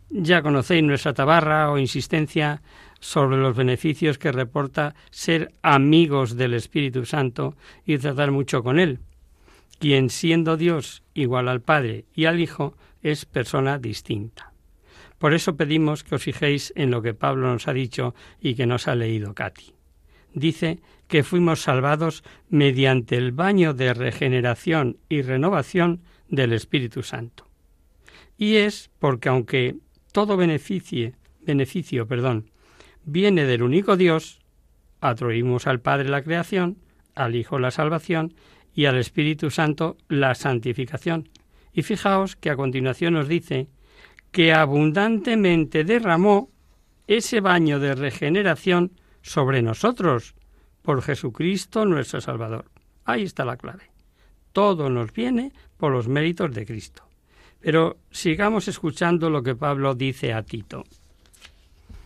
Ya 0.09 0.41
conocéis 0.41 0.81
nuestra 0.81 1.13
tabarra 1.13 1.69
o 1.69 1.77
insistencia 1.77 2.63
sobre 2.99 3.37
los 3.37 3.55
beneficios 3.55 4.17
que 4.17 4.31
reporta 4.31 4.95
ser 5.11 5.53
amigos 5.61 6.35
del 6.35 6.55
Espíritu 6.55 7.05
Santo 7.05 7.55
y 7.85 7.99
tratar 7.99 8.31
mucho 8.31 8.63
con 8.63 8.79
Él, 8.79 9.01
quien 9.79 10.09
siendo 10.09 10.57
Dios 10.57 11.03
igual 11.13 11.47
al 11.47 11.61
Padre 11.61 12.05
y 12.13 12.25
al 12.25 12.39
Hijo 12.39 12.77
es 13.01 13.25
persona 13.25 13.77
distinta. 13.77 14.53
Por 15.17 15.33
eso 15.33 15.55
pedimos 15.55 16.03
que 16.03 16.15
os 16.15 16.23
fijéis 16.23 16.73
en 16.75 16.91
lo 16.91 17.01
que 17.01 17.13
Pablo 17.13 17.47
nos 17.47 17.67
ha 17.67 17.73
dicho 17.73 18.13
y 18.41 18.55
que 18.55 18.65
nos 18.65 18.87
ha 18.87 18.95
leído 18.95 19.33
Katy. 19.33 19.73
Dice 20.33 20.79
que 21.07 21.23
fuimos 21.23 21.61
salvados 21.61 22.23
mediante 22.49 23.17
el 23.17 23.31
baño 23.31 23.73
de 23.73 23.93
regeneración 23.93 24.97
y 25.09 25.21
renovación 25.21 26.01
del 26.27 26.53
Espíritu 26.53 27.03
Santo. 27.03 27.47
Y 28.37 28.55
es 28.55 28.89
porque 28.99 29.29
aunque 29.29 29.77
todo 30.11 30.37
beneficio, 30.37 31.13
perdón, 32.07 32.49
viene 33.05 33.45
del 33.45 33.63
único 33.63 33.95
Dios, 33.95 34.39
atribuimos 35.01 35.67
al 35.67 35.81
Padre 35.81 36.09
la 36.09 36.23
creación, 36.23 36.77
al 37.15 37.35
Hijo 37.35 37.59
la 37.59 37.71
salvación 37.71 38.33
y 38.73 38.85
al 38.85 38.97
Espíritu 38.97 39.49
Santo 39.49 39.97
la 40.07 40.35
santificación. 40.35 41.29
Y 41.73 41.83
fijaos 41.83 42.35
que 42.35 42.49
a 42.49 42.55
continuación 42.55 43.13
nos 43.13 43.27
dice 43.27 43.67
que 44.31 44.53
abundantemente 44.53 45.83
derramó 45.83 46.49
ese 47.07 47.39
baño 47.39 47.79
de 47.79 47.95
regeneración 47.95 48.91
sobre 49.21 49.61
nosotros 49.61 50.35
por 50.81 51.01
Jesucristo 51.01 51.85
nuestro 51.85 52.21
Salvador. 52.21 52.65
Ahí 53.05 53.23
está 53.23 53.45
la 53.45 53.57
clave. 53.57 53.91
Todo 54.51 54.89
nos 54.89 55.13
viene 55.13 55.51
por 55.77 55.91
los 55.91 56.07
méritos 56.07 56.53
de 56.53 56.65
Cristo. 56.65 57.03
Pero 57.59 57.97
sigamos 58.11 58.67
escuchando 58.67 59.29
lo 59.29 59.41
que 59.41 59.55
Pablo 59.55 59.95
dice 59.95 60.33
a 60.33 60.43
Tito. 60.43 60.83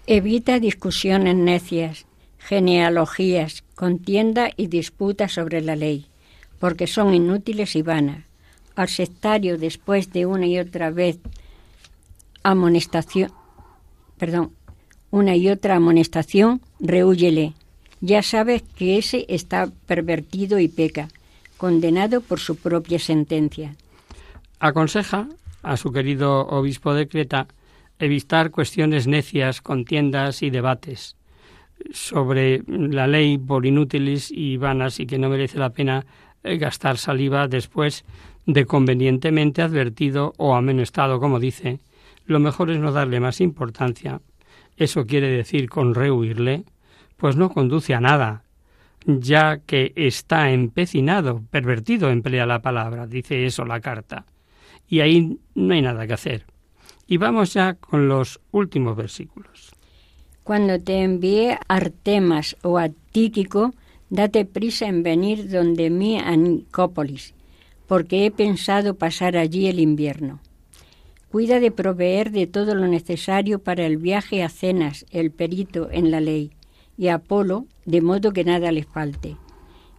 Evita 0.06 0.60
discusiones 0.60 1.36
necias, 1.36 2.06
genealogías, 2.38 3.64
contienda 3.76 4.50
y 4.56 4.68
disputas 4.68 5.34
sobre 5.34 5.62
la 5.62 5.76
ley, 5.76 6.06
porque 6.60 6.88
son 6.88 7.14
inútiles 7.14 7.76
y 7.76 7.82
vanas 7.82 8.28
al 8.78 8.90
sectario 8.90 9.58
después 9.58 10.14
de 10.14 10.26
una 10.26 10.46
y 10.46 10.60
otra 10.60 10.92
vez 10.92 11.18
amonestación, 12.44 13.32
perdón, 14.18 14.52
una 15.10 15.36
y 15.36 15.50
otra 15.50 15.76
amonestación, 15.76 16.62
rehúyele. 16.80 17.54
Ya 18.02 18.22
sabes 18.22 18.62
que 18.62 19.00
ese 19.00 19.26
está 19.30 19.68
pervertido 19.88 20.60
y 20.60 20.68
peca, 20.68 21.08
condenado 21.58 22.22
por 22.22 22.40
su 22.40 22.56
propia 22.56 23.00
sentencia. 23.00 23.76
Aconseja 24.60 25.28
a 25.64 25.76
su 25.76 25.92
querido 25.92 26.48
obispo 26.48 26.94
de 26.94 27.08
Creta 27.08 27.48
evitar 27.98 28.52
cuestiones 28.52 29.08
necias, 29.08 29.62
contiendas 29.62 30.44
y 30.44 30.52
debates, 30.52 31.16
sobre 31.92 32.62
la 32.68 33.08
ley 33.08 33.40
por 33.40 33.66
inútiles 33.66 34.30
y 34.32 34.58
vanas 34.58 35.00
y 35.00 35.08
que 35.08 35.18
no 35.18 35.30
merece 35.30 35.58
la 35.58 35.72
pena 35.72 36.06
gastar 36.44 36.98
saliva 36.98 37.48
después 37.48 38.06
de 38.46 38.66
convenientemente 38.66 39.62
advertido 39.62 40.34
o 40.38 40.56
amonestado, 40.56 41.20
como 41.20 41.40
dice, 41.40 41.80
lo 42.26 42.40
mejor 42.40 42.72
es 42.72 42.80
no 42.80 42.92
darle 42.92 43.20
más 43.20 43.42
importancia. 43.42 44.22
Eso 44.78 45.06
quiere 45.06 45.30
decir 45.30 45.70
con 45.70 45.96
rehuirle, 45.96 46.64
pues 47.18 47.36
no 47.36 47.50
conduce 47.50 47.94
a 47.94 48.00
nada, 48.00 48.44
ya 49.06 49.60
que 49.60 49.94
está 49.96 50.52
empecinado, 50.52 51.44
pervertido 51.50 52.10
emplea 52.10 52.46
la 52.46 52.62
palabra, 52.62 53.08
dice 53.08 53.46
eso 53.46 53.66
la 53.66 53.80
carta. 53.80 54.26
Y 54.88 55.00
ahí 55.00 55.40
no 55.56 55.74
hay 55.74 55.82
nada 55.82 56.08
que 56.08 56.14
hacer. 56.14 56.46
Y 57.08 57.18
vamos 57.18 57.54
ya 57.54 57.76
con 57.76 58.08
los 58.08 58.40
últimos 58.52 58.96
versículos. 58.96 59.74
Cuando 60.44 60.80
te 60.80 61.02
envíe 61.02 61.58
Artemas 61.68 62.56
o 62.62 62.78
a 62.78 62.90
Tíquico, 63.12 63.74
date 64.10 64.46
prisa 64.46 64.88
en 64.88 65.04
venir 65.04 65.50
donde 65.50 65.90
mí 65.90 66.18
a 66.18 66.36
Nicópolis, 66.36 67.34
porque 67.88 68.26
he 68.26 68.32
pensado 68.32 68.96
pasar 68.96 69.38
allí 69.38 69.68
el 69.68 69.80
invierno. 69.80 70.40
Cuida 71.30 71.60
de 71.60 71.72
proveer 71.72 72.32
de 72.32 72.48
todo 72.48 72.74
lo 72.74 72.88
necesario 72.88 73.60
para 73.60 73.86
el 73.86 73.98
viaje 73.98 74.44
a 74.44 74.50
Cenas, 74.50 75.06
el 75.12 75.32
perito 75.32 75.90
en 75.92 76.10
la 76.10 76.22
ley, 76.22 76.52
y 76.98 77.10
a 77.10 77.16
Apolo, 77.16 77.66
de 77.86 78.02
modo 78.02 78.32
que 78.32 78.44
nada 78.44 78.72
les 78.72 78.88
falte. 78.88 79.36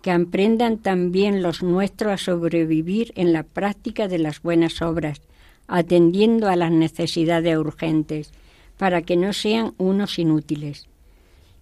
Que 0.03 0.11
aprendan 0.11 0.79
también 0.79 1.43
los 1.43 1.63
nuestros 1.63 2.13
a 2.13 2.17
sobrevivir 2.17 3.13
en 3.15 3.33
la 3.33 3.43
práctica 3.43 4.09
de 4.09 4.19
las 4.19 4.41
buenas 4.43 4.81
obras, 4.81 5.21
atendiendo 5.67 6.49
a 6.49 6.57
las 6.57 6.73
necesidades 6.73 7.57
urgentes, 7.59 8.33
para 8.79 9.03
que 9.03 9.17
no 9.17 9.33
sean 9.33 9.75
unos 9.77 10.19
inútiles. 10.19 10.88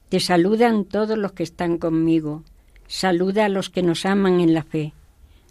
Te 0.09 0.21
saludan 0.21 0.85
todos 0.85 1.19
los 1.19 1.33
que 1.33 1.42
están 1.42 1.79
conmigo. 1.79 2.45
Saluda 2.87 3.47
a 3.47 3.49
los 3.49 3.71
que 3.71 3.83
nos 3.83 4.07
aman 4.07 4.40
en 4.40 4.55
la 4.55 4.62
fe. 4.62 4.92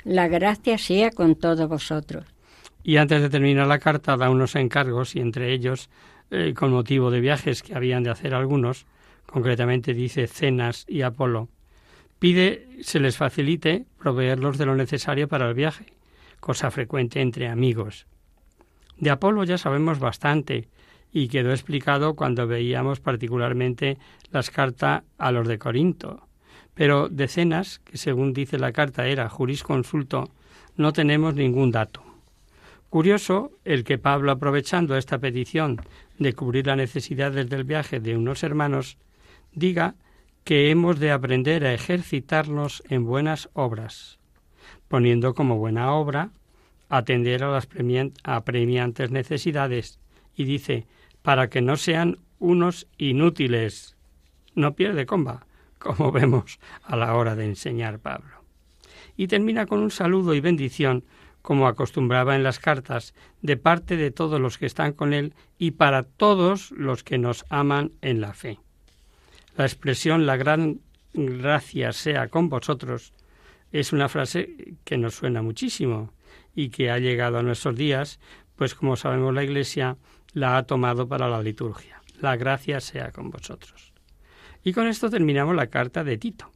La 0.06 0.28
gracia 0.28 0.78
sea 0.78 1.12
con 1.12 1.36
todos 1.36 1.68
vosotros. 1.68 2.26
Y 2.84 2.98
antes 2.98 3.22
de 3.22 3.30
terminar 3.30 3.68
la 3.68 3.80
carta 3.80 4.16
da 4.16 4.30
unos 4.30 4.56
encargos 4.56 5.16
y 5.16 5.20
entre 5.20 5.52
ellos, 5.52 5.90
eh, 6.32 6.54
con 6.56 6.72
motivo 6.72 7.12
de 7.12 7.20
viajes 7.20 7.64
que 7.64 7.76
habían 7.76 8.04
de 8.04 8.12
hacer 8.12 8.34
algunos, 8.34 8.86
concretamente 9.26 9.94
dice 9.94 10.28
Cenas 10.28 10.86
y 10.88 11.02
Apolo, 11.02 11.50
pide 12.20 12.70
se 12.82 13.00
les 13.00 13.18
facilite 13.18 13.86
proveerlos 14.00 14.58
de 14.58 14.68
lo 14.68 14.76
necesario 14.76 15.28
para 15.28 15.50
el 15.50 15.54
viaje, 15.54 15.86
cosa 16.40 16.72
frecuente 16.72 17.20
entre 17.22 17.50
amigos. 17.50 18.06
De 18.98 19.10
Apolo 19.10 19.44
ya 19.44 19.58
sabemos 19.58 20.00
bastante, 20.00 20.70
y 21.16 21.30
quedó 21.30 21.52
explicado 21.52 22.14
cuando 22.18 22.46
veíamos 22.46 23.00
particularmente 23.00 23.98
las 24.32 24.52
cartas 24.52 25.04
a 25.18 25.32
los 25.32 25.48
de 25.48 25.58
Corinto. 25.58 26.28
Pero 26.74 27.08
de 27.08 27.30
Cenas, 27.30 27.80
que 27.80 27.98
según 27.98 28.34
dice 28.34 28.60
la 28.60 28.74
carta 28.74 29.08
era 29.08 29.30
jurisconsulto, 29.30 30.30
no 30.76 30.92
tenemos 30.92 31.34
ningún 31.34 31.72
dato. 31.72 32.04
Curioso 32.90 33.54
el 33.64 33.86
que 33.86 33.98
Pablo, 33.98 34.30
aprovechando 34.30 34.98
esta 34.98 35.18
petición 35.18 35.80
de 36.20 36.34
cubrir 36.34 36.68
las 36.68 36.76
necesidades 36.76 37.50
del 37.50 37.64
viaje 37.64 38.02
de 38.02 38.18
unos 38.18 38.44
hermanos, 38.44 38.98
diga 39.54 39.96
que 40.44 40.70
hemos 40.70 41.00
de 41.00 41.12
aprender 41.12 41.66
a 41.66 41.74
ejercitarnos 41.74 42.84
en 42.90 43.06
buenas 43.06 43.48
obras, 43.54 44.20
poniendo 44.90 45.34
como 45.34 45.58
buena 45.60 45.94
obra 45.94 46.32
atender 46.90 47.46
a 47.46 47.52
las 47.52 47.70
apremiantes 48.26 49.12
necesidades, 49.12 49.98
y 50.36 50.44
dice 50.44 50.86
para 51.26 51.50
que 51.50 51.60
no 51.60 51.76
sean 51.76 52.20
unos 52.38 52.88
inútiles. 53.00 53.98
No 54.54 54.76
pierde 54.76 55.08
comba, 55.08 55.48
como 55.80 56.12
vemos 56.20 56.60
a 56.84 56.96
la 56.96 57.16
hora 57.16 57.36
de 57.36 57.46
enseñar 57.46 57.98
Pablo. 57.98 58.44
Y 59.18 59.26
termina 59.26 59.66
con 59.66 59.80
un 59.80 59.90
saludo 59.90 60.36
y 60.36 60.40
bendición, 60.40 61.04
como 61.42 61.68
acostumbraba 61.68 62.36
en 62.36 62.44
las 62.44 62.60
cartas, 62.60 63.16
de 63.42 63.58
parte 63.58 63.98
de 63.98 64.12
todos 64.12 64.40
los 64.40 64.60
que 64.60 64.68
están 64.68 64.94
con 64.94 65.14
él 65.14 65.34
y 65.58 65.72
para 65.72 66.04
todos 66.04 66.70
los 66.70 67.04
que 67.04 67.18
nos 67.18 67.44
aman 67.50 67.92
en 68.02 68.22
la 68.22 68.34
fe. 68.34 68.60
La 69.58 69.66
expresión 69.66 70.28
la 70.28 70.38
gran 70.38 70.82
gracia 71.14 71.92
sea 71.92 72.28
con 72.28 72.50
vosotros 72.50 73.14
es 73.72 73.94
una 73.94 74.10
frase 74.10 74.76
que 74.84 74.98
nos 74.98 75.16
suena 75.16 75.42
muchísimo 75.42 76.14
y 76.54 76.70
que 76.70 76.92
ha 76.92 77.00
llegado 77.00 77.40
a 77.40 77.44
nuestros 77.44 77.76
días, 77.76 78.20
pues 78.56 78.76
como 78.76 78.96
sabemos 78.96 79.34
la 79.34 79.44
Iglesia 79.44 79.98
la 80.36 80.58
ha 80.58 80.64
tomado 80.64 81.08
para 81.08 81.28
la 81.30 81.42
liturgia. 81.42 82.02
La 82.20 82.36
gracia 82.36 82.82
sea 82.82 83.12
con 83.12 83.32
vosotros. 83.32 83.94
Y 84.64 84.74
con 84.74 84.88
esto 84.88 85.10
terminamos 85.10 85.56
la 85.56 85.68
carta 85.68 86.04
de 86.04 86.18
Tito. 86.18 86.52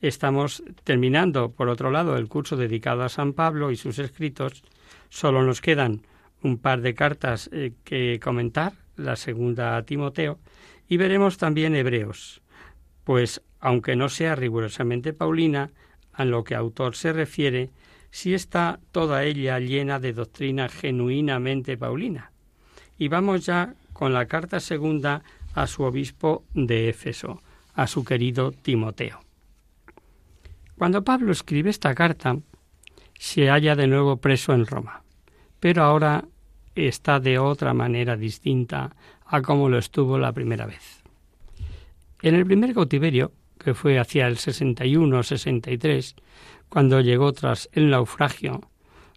Estamos 0.00 0.64
terminando, 0.82 1.52
por 1.52 1.68
otro 1.68 1.90
lado, 1.90 2.16
el 2.16 2.28
curso 2.28 2.56
dedicado 2.56 3.04
a 3.04 3.08
San 3.08 3.32
Pablo 3.32 3.70
y 3.70 3.76
sus 3.76 3.98
escritos. 4.00 4.64
Solo 5.08 5.44
nos 5.44 5.60
quedan 5.60 6.02
un 6.42 6.58
par 6.58 6.80
de 6.80 6.94
cartas 6.94 7.48
eh, 7.52 7.72
que 7.84 8.20
comentar, 8.22 8.72
la 8.96 9.16
segunda 9.16 9.76
a 9.76 9.84
Timoteo, 9.84 10.40
y 10.88 10.96
veremos 10.96 11.38
también 11.38 11.74
Hebreos, 11.74 12.42
pues 13.04 13.42
aunque 13.60 13.96
no 13.96 14.08
sea 14.08 14.34
rigurosamente 14.34 15.12
Paulina, 15.12 15.70
a 16.12 16.24
lo 16.24 16.44
que 16.44 16.54
autor 16.54 16.96
se 16.96 17.12
refiere, 17.12 17.70
sí 18.10 18.34
está 18.34 18.78
toda 18.92 19.24
ella 19.24 19.58
llena 19.58 19.98
de 19.98 20.12
doctrina 20.12 20.68
genuinamente 20.68 21.76
paulina, 21.76 22.30
y 22.98 23.08
vamos 23.08 23.46
ya 23.46 23.74
con 23.92 24.12
la 24.12 24.26
carta 24.26 24.60
segunda 24.60 25.22
a 25.54 25.66
su 25.66 25.82
obispo 25.82 26.44
de 26.54 26.88
Éfeso, 26.88 27.42
a 27.74 27.86
su 27.86 28.04
querido 28.04 28.52
Timoteo. 28.52 29.20
Cuando 30.76 31.04
Pablo 31.04 31.32
escribe 31.32 31.70
esta 31.70 31.94
carta, 31.94 32.36
se 33.18 33.48
halla 33.48 33.76
de 33.76 33.86
nuevo 33.86 34.16
preso 34.16 34.52
en 34.52 34.66
Roma, 34.66 35.02
pero 35.60 35.84
ahora 35.84 36.24
está 36.74 37.20
de 37.20 37.38
otra 37.38 37.72
manera 37.74 38.16
distinta 38.16 38.94
a 39.24 39.40
como 39.42 39.68
lo 39.68 39.78
estuvo 39.78 40.18
la 40.18 40.32
primera 40.32 40.66
vez. 40.66 41.02
En 42.22 42.34
el 42.34 42.44
primer 42.44 42.74
cautiverio, 42.74 43.32
que 43.58 43.74
fue 43.74 43.98
hacia 43.98 44.26
el 44.26 44.36
61-63, 44.36 46.14
cuando 46.68 47.00
llegó 47.00 47.32
tras 47.32 47.68
el 47.72 47.90
naufragio, 47.90 48.60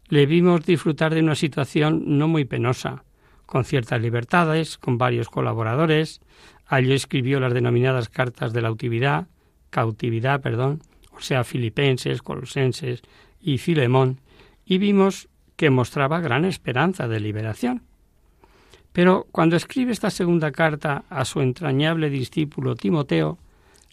le 0.09 0.25
vimos 0.25 0.65
disfrutar 0.65 1.13
de 1.13 1.21
una 1.21 1.35
situación 1.35 2.03
no 2.17 2.27
muy 2.27 2.45
penosa, 2.45 3.03
con 3.47 3.65
ciertas 3.65 3.99
libertades, 3.99 4.77
con 4.77 4.99
varios 4.99 5.29
colaboradores. 5.29 6.21
Allí 6.67 6.93
escribió 6.93 7.39
las 7.39 7.55
denominadas 7.55 8.10
cartas 8.10 8.53
de 8.53 8.62
la 8.62 8.67
cautividad, 8.67 9.27
cautividad, 9.71 10.41
perdón, 10.41 10.81
o 11.12 11.21
sea, 11.21 11.43
filipenses, 11.43 12.21
colosenses 12.21 13.01
y 13.41 13.57
Filemón, 13.57 14.19
y 14.65 14.77
vimos 14.77 15.29
que 15.55 15.71
mostraba 15.71 16.19
gran 16.19 16.45
esperanza 16.45 17.07
de 17.07 17.19
liberación. 17.19 17.81
Pero 18.91 19.27
cuando 19.31 19.55
escribe 19.55 19.91
esta 19.91 20.10
segunda 20.10 20.51
carta 20.51 21.05
a 21.10 21.23
su 21.23 21.41
entrañable 21.41 22.10
discípulo 22.10 22.75
Timoteo, 22.75 23.39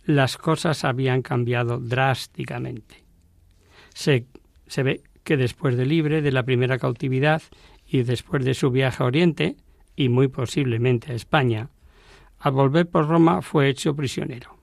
las 0.05 0.37
cosas 0.37 0.85
habían 0.85 1.23
cambiado 1.23 1.79
drásticamente. 1.79 3.05
Se, 3.95 4.27
se 4.67 4.83
ve 4.83 5.03
que 5.23 5.37
después 5.37 5.77
de 5.77 5.87
libre 5.87 6.23
de 6.23 6.33
la 6.33 6.43
primera 6.43 6.79
cautividad 6.79 7.43
y 7.87 8.03
después 8.03 8.45
de 8.45 8.55
su 8.55 8.71
viaje 8.71 9.03
a 9.03 9.07
Oriente, 9.07 9.57
y 9.97 10.09
muy 10.09 10.29
posiblemente 10.29 11.13
a 11.13 11.15
España, 11.15 11.71
al 12.39 12.53
volver 12.53 12.89
por 12.89 13.09
Roma 13.09 13.43
fue 13.43 13.69
hecho 13.69 13.97
prisionero. 13.97 14.57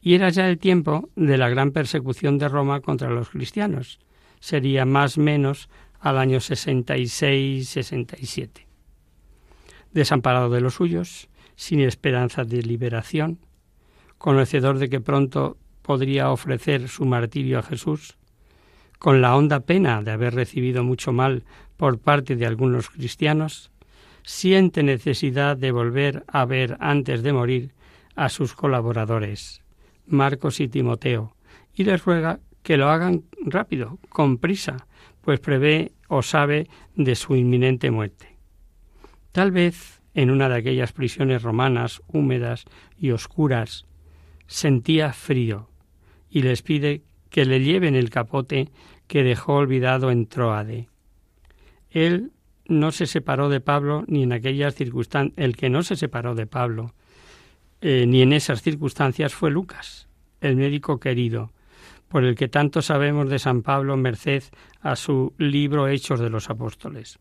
Y 0.00 0.14
era 0.14 0.30
ya 0.30 0.48
el 0.48 0.58
tiempo 0.58 1.10
de 1.16 1.36
la 1.36 1.48
gran 1.48 1.72
persecución 1.72 2.38
de 2.38 2.48
Roma 2.48 2.80
contra 2.80 3.10
los 3.10 3.30
cristianos. 3.30 3.98
Sería 4.38 4.84
más 4.84 5.18
o 5.18 5.22
menos 5.22 5.68
al 5.98 6.18
año 6.18 6.38
66-67. 6.38 8.66
Desamparado 9.92 10.50
de 10.50 10.60
los 10.60 10.74
suyos, 10.74 11.28
sin 11.56 11.80
esperanza 11.80 12.44
de 12.44 12.62
liberación, 12.62 13.40
conocedor 14.18 14.78
de 14.78 14.88
que 14.88 15.00
pronto 15.00 15.56
podría 15.82 16.30
ofrecer 16.30 16.88
su 16.88 17.04
martirio 17.04 17.58
a 17.58 17.62
Jesús, 17.62 18.16
con 18.98 19.20
la 19.20 19.36
honda 19.36 19.60
pena 19.60 20.02
de 20.02 20.12
haber 20.12 20.34
recibido 20.34 20.84
mucho 20.84 21.12
mal 21.12 21.44
por 21.78 21.98
parte 21.98 22.36
de 22.36 22.44
algunos 22.44 22.90
cristianos, 22.90 23.70
siente 24.24 24.82
necesidad 24.82 25.56
de 25.56 25.70
volver 25.70 26.24
a 26.26 26.44
ver 26.44 26.76
antes 26.80 27.22
de 27.22 27.32
morir 27.32 27.72
a 28.14 28.28
sus 28.28 28.52
colaboradores, 28.52 29.62
Marcos 30.06 30.60
y 30.60 30.68
Timoteo, 30.68 31.34
y 31.72 31.84
les 31.84 32.04
ruega 32.04 32.40
que 32.62 32.76
lo 32.76 32.90
hagan 32.90 33.22
rápido, 33.40 33.98
con 34.10 34.36
prisa, 34.36 34.86
pues 35.22 35.40
prevé 35.40 35.92
o 36.08 36.20
sabe 36.20 36.68
de 36.96 37.14
su 37.14 37.36
inminente 37.36 37.90
muerte. 37.90 38.36
Tal 39.32 39.52
vez 39.52 40.02
en 40.14 40.30
una 40.30 40.48
de 40.48 40.56
aquellas 40.56 40.92
prisiones 40.92 41.42
romanas 41.42 42.02
húmedas 42.08 42.64
y 42.98 43.12
oscuras 43.12 43.86
sentía 44.48 45.12
frío 45.12 45.68
y 46.28 46.42
les 46.42 46.62
pide 46.62 47.02
que 47.30 47.44
le 47.44 47.60
lleven 47.60 47.94
el 47.94 48.10
capote 48.10 48.68
que 49.06 49.22
dejó 49.22 49.54
olvidado 49.54 50.10
en 50.10 50.26
Troade. 50.26 50.88
Él 51.90 52.32
no 52.66 52.92
se 52.92 53.06
separó 53.06 53.48
de 53.48 53.60
Pablo 53.60 54.04
ni 54.06 54.22
en 54.22 54.32
aquellas 54.32 54.74
circunstancias, 54.74 55.34
el 55.36 55.56
que 55.56 55.70
no 55.70 55.82
se 55.82 55.96
separó 55.96 56.34
de 56.34 56.46
Pablo, 56.46 56.94
eh, 57.80 58.06
ni 58.06 58.22
en 58.22 58.32
esas 58.32 58.62
circunstancias 58.62 59.34
fue 59.34 59.50
Lucas, 59.50 60.08
el 60.40 60.56
médico 60.56 61.00
querido, 61.00 61.52
por 62.08 62.24
el 62.24 62.34
que 62.34 62.48
tanto 62.48 62.82
sabemos 62.82 63.28
de 63.28 63.38
San 63.38 63.62
Pablo 63.62 63.96
merced 63.96 64.42
a 64.80 64.96
su 64.96 65.34
libro 65.38 65.88
Hechos 65.88 66.20
de 66.20 66.30
los 66.30 66.50
Apóstoles. 66.50 67.18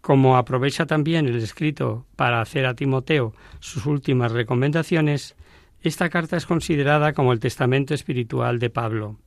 Como 0.00 0.36
aprovecha 0.36 0.86
también 0.86 1.26
el 1.26 1.36
escrito 1.36 2.06
para 2.14 2.40
hacer 2.40 2.64
a 2.66 2.74
Timoteo 2.74 3.34
sus 3.58 3.86
últimas 3.86 4.32
recomendaciones, 4.32 5.34
esta 5.80 6.08
carta 6.08 6.36
es 6.36 6.46
considerada 6.46 7.12
como 7.12 7.32
el 7.32 7.40
testamento 7.40 7.92
espiritual 7.92 8.58
de 8.58 8.70
Pablo. 8.70 9.18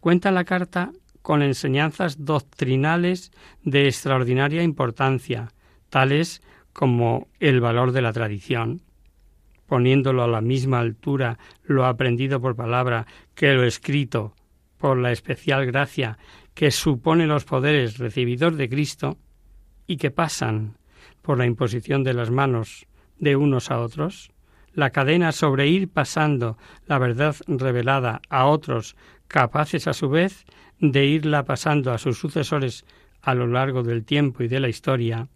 Cuenta 0.00 0.30
la 0.30 0.44
carta 0.44 0.92
con 1.22 1.42
enseñanzas 1.42 2.24
doctrinales 2.24 3.32
de 3.62 3.86
extraordinaria 3.86 4.62
importancia, 4.62 5.52
tales 5.88 6.42
como 6.72 7.28
el 7.38 7.60
valor 7.60 7.92
de 7.92 8.02
la 8.02 8.12
tradición, 8.12 8.82
poniéndolo 9.66 10.22
a 10.22 10.28
la 10.28 10.40
misma 10.40 10.80
altura 10.80 11.38
lo 11.64 11.86
aprendido 11.86 12.40
por 12.40 12.56
palabra 12.56 13.06
que 13.34 13.54
lo 13.54 13.64
escrito 13.64 14.34
por 14.78 14.98
la 14.98 15.12
especial 15.12 15.64
gracia 15.64 16.18
que 16.54 16.70
supone 16.70 17.26
los 17.26 17.44
poderes 17.44 17.98
recibidos 17.98 18.56
de 18.56 18.68
Cristo 18.68 19.16
y 19.86 19.96
que 19.96 20.10
pasan 20.10 20.76
por 21.22 21.38
la 21.38 21.46
imposición 21.46 22.02
de 22.02 22.14
las 22.14 22.30
manos 22.30 22.86
de 23.18 23.36
unos 23.36 23.70
a 23.70 23.80
otros, 23.80 24.32
la 24.74 24.90
cadena 24.90 25.32
sobre 25.32 25.68
ir 25.68 25.88
pasando 25.88 26.58
la 26.86 26.98
verdad 26.98 27.36
revelada 27.46 28.20
a 28.28 28.46
otros 28.46 28.96
capaces 29.28 29.86
a 29.86 29.92
su 29.92 30.08
vez 30.08 30.44
de 30.82 31.06
irla 31.06 31.44
pasando 31.44 31.92
a 31.92 31.98
sus 31.98 32.18
sucesores 32.18 32.84
a 33.22 33.34
lo 33.34 33.46
largo 33.46 33.84
del 33.84 34.04
tiempo 34.04 34.42
y 34.42 34.48
de 34.48 34.60
la 34.60 34.68
historia, 34.68 35.28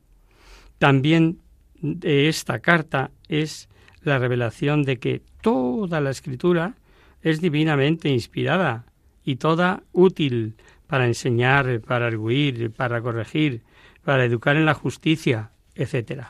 también 0.79 1.39
de 1.81 2.29
esta 2.29 2.59
carta 2.59 3.13
es 3.29 3.69
la 4.03 4.19
revelación 4.19 4.83
de 4.83 4.99
que 4.99 5.23
toda 5.41 6.01
la 6.01 6.11
escritura 6.11 6.75
es 7.23 7.41
divinamente 7.41 8.09
inspirada 8.09 8.87
y 9.25 9.37
toda 9.37 9.85
útil 9.93 10.57
para 10.89 11.07
enseñar, 11.07 11.81
para 11.81 12.09
arguir, 12.09 12.73
para 12.73 13.01
corregir, 13.01 13.63
para 14.05 14.25
educar 14.25 14.57
en 14.57 14.67
la 14.67 14.75
justicia, 14.75 15.53
etc. 15.77 16.25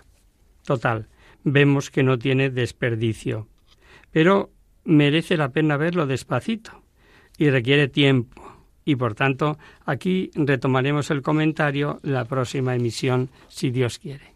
Total, 0.62 1.08
vemos 1.42 1.90
que 1.90 2.02
no 2.02 2.18
tiene 2.18 2.50
desperdicio. 2.50 3.48
Pero 4.10 4.50
merece 4.84 5.36
la 5.36 5.50
pena 5.50 5.76
verlo 5.76 6.06
despacito 6.06 6.82
y 7.38 7.48
requiere 7.50 7.88
tiempo. 7.88 8.45
Y 8.86 8.96
por 8.96 9.14
tanto, 9.14 9.58
aquí 9.84 10.30
retomaremos 10.34 11.10
el 11.10 11.20
comentario 11.20 11.98
la 12.02 12.24
próxima 12.24 12.74
emisión, 12.74 13.28
si 13.48 13.70
Dios 13.70 13.98
quiere. 13.98 14.32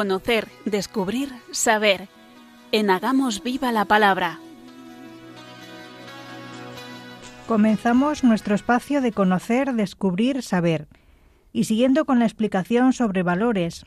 Conocer, 0.00 0.48
descubrir, 0.64 1.28
saber. 1.50 2.08
En 2.72 2.88
Hagamos 2.88 3.42
Viva 3.42 3.70
la 3.70 3.84
Palabra. 3.84 4.38
Comenzamos 7.46 8.24
nuestro 8.24 8.54
espacio 8.54 9.02
de 9.02 9.12
conocer, 9.12 9.74
descubrir, 9.74 10.42
saber. 10.42 10.88
Y 11.52 11.64
siguiendo 11.64 12.06
con 12.06 12.18
la 12.18 12.24
explicación 12.24 12.94
sobre 12.94 13.22
valores, 13.22 13.84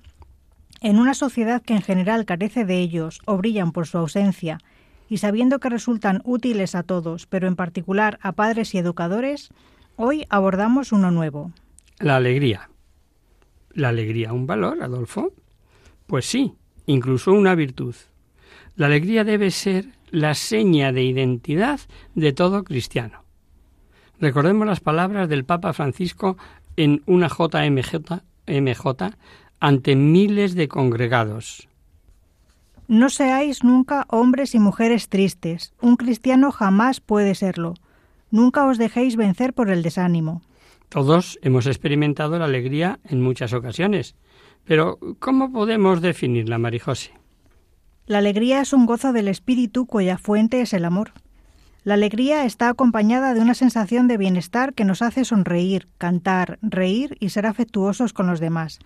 en 0.81 0.99
una 0.99 1.15
sociedad 1.15 1.63
que 1.63 1.73
en 1.73 1.81
general 1.81 2.25
carece 2.25 2.63
de 2.63 2.77
ellos 2.77 3.19
o 3.25 3.37
brillan 3.37 3.71
por 3.71 3.87
su 3.87 3.97
ausencia, 3.97 4.59
y 5.09 5.17
sabiendo 5.17 5.57
que 5.57 5.69
resultan 5.69 6.21
útiles 6.25 6.75
a 6.75 6.83
todos, 6.83 7.25
pero 7.25 7.47
en 7.47 7.55
particular 7.55 8.19
a 8.21 8.33
padres 8.33 8.75
y 8.75 8.77
educadores, 8.77 9.49
hoy 9.95 10.27
abordamos 10.29 10.91
uno 10.91 11.09
nuevo. 11.09 11.51
La 11.97 12.17
alegría. 12.17 12.69
¿La 13.71 13.89
alegría 13.89 14.31
un 14.31 14.45
valor, 14.45 14.83
Adolfo? 14.83 15.33
Pues 16.13 16.27
sí, 16.27 16.53
incluso 16.85 17.33
una 17.33 17.55
virtud. 17.55 17.95
La 18.75 18.85
alegría 18.85 19.23
debe 19.23 19.49
ser 19.49 19.87
la 20.11 20.35
seña 20.35 20.91
de 20.91 21.01
identidad 21.01 21.79
de 22.13 22.33
todo 22.33 22.63
cristiano. 22.63 23.23
Recordemos 24.19 24.67
las 24.67 24.79
palabras 24.79 25.27
del 25.27 25.43
Papa 25.43 25.73
Francisco 25.73 26.37
en 26.77 27.01
una 27.07 27.29
JMJ 27.29 28.21
MJ 28.45 29.15
ante 29.59 29.95
miles 29.95 30.53
de 30.53 30.67
congregados. 30.67 31.67
No 32.87 33.09
seáis 33.09 33.63
nunca 33.63 34.05
hombres 34.07 34.53
y 34.53 34.59
mujeres 34.59 35.09
tristes. 35.09 35.73
Un 35.81 35.95
cristiano 35.95 36.51
jamás 36.51 36.99
puede 36.99 37.33
serlo. 37.33 37.73
Nunca 38.29 38.67
os 38.67 38.77
dejéis 38.77 39.15
vencer 39.15 39.55
por 39.55 39.71
el 39.71 39.81
desánimo. 39.81 40.43
Todos 40.89 41.39
hemos 41.41 41.65
experimentado 41.65 42.37
la 42.37 42.45
alegría 42.45 42.99
en 43.03 43.19
muchas 43.19 43.51
ocasiones, 43.53 44.15
pero, 44.65 44.97
¿cómo 45.19 45.51
podemos 45.51 46.01
definirla, 46.01 46.57
Marijose? 46.57 47.11
La 48.05 48.17
alegría 48.17 48.61
es 48.61 48.73
un 48.73 48.85
gozo 48.85 49.13
del 49.13 49.27
espíritu 49.27 49.85
cuya 49.85 50.17
fuente 50.17 50.61
es 50.61 50.73
el 50.73 50.85
amor. 50.85 51.11
La 51.85 51.95
alegría 51.95 52.45
está 52.45 52.69
acompañada 52.69 53.33
de 53.33 53.41
una 53.41 53.53
sensación 53.53 54.07
de 54.07 54.17
bienestar 54.17 54.73
que 54.73 54.85
nos 54.85 55.01
hace 55.01 55.25
sonreír, 55.25 55.87
cantar, 55.97 56.59
reír 56.61 57.17
y 57.19 57.29
ser 57.29 57.45
afectuosos 57.45 58.13
con 58.13 58.27
los 58.27 58.39
demás. 58.39 58.79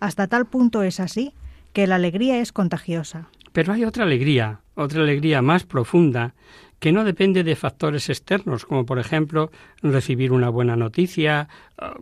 Hasta 0.00 0.26
tal 0.28 0.46
punto 0.46 0.82
es 0.82 1.00
así 1.00 1.32
que 1.72 1.86
la 1.86 1.96
alegría 1.96 2.38
es 2.38 2.52
contagiosa. 2.52 3.28
Pero 3.52 3.72
hay 3.72 3.84
otra 3.84 4.04
alegría, 4.04 4.60
otra 4.74 5.02
alegría 5.02 5.42
más 5.42 5.64
profunda, 5.64 6.34
que 6.78 6.92
no 6.92 7.04
depende 7.04 7.44
de 7.44 7.56
factores 7.56 8.10
externos, 8.10 8.66
como 8.66 8.84
por 8.84 8.98
ejemplo 8.98 9.50
recibir 9.82 10.32
una 10.32 10.50
buena 10.50 10.76
noticia, 10.76 11.48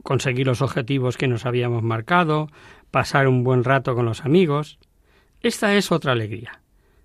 conseguir 0.02 0.46
los 0.46 0.62
objetivos 0.62 1.16
que 1.16 1.28
nos 1.28 1.46
habíamos 1.46 1.82
marcado, 1.82 2.48
pasar 2.90 3.28
un 3.28 3.44
buen 3.44 3.64
rato 3.64 3.94
con 3.94 4.06
los 4.06 4.24
amigos. 4.24 4.78
Esta 5.40 5.74
es 5.74 5.92
otra 5.92 6.12
alegría. 6.12 6.60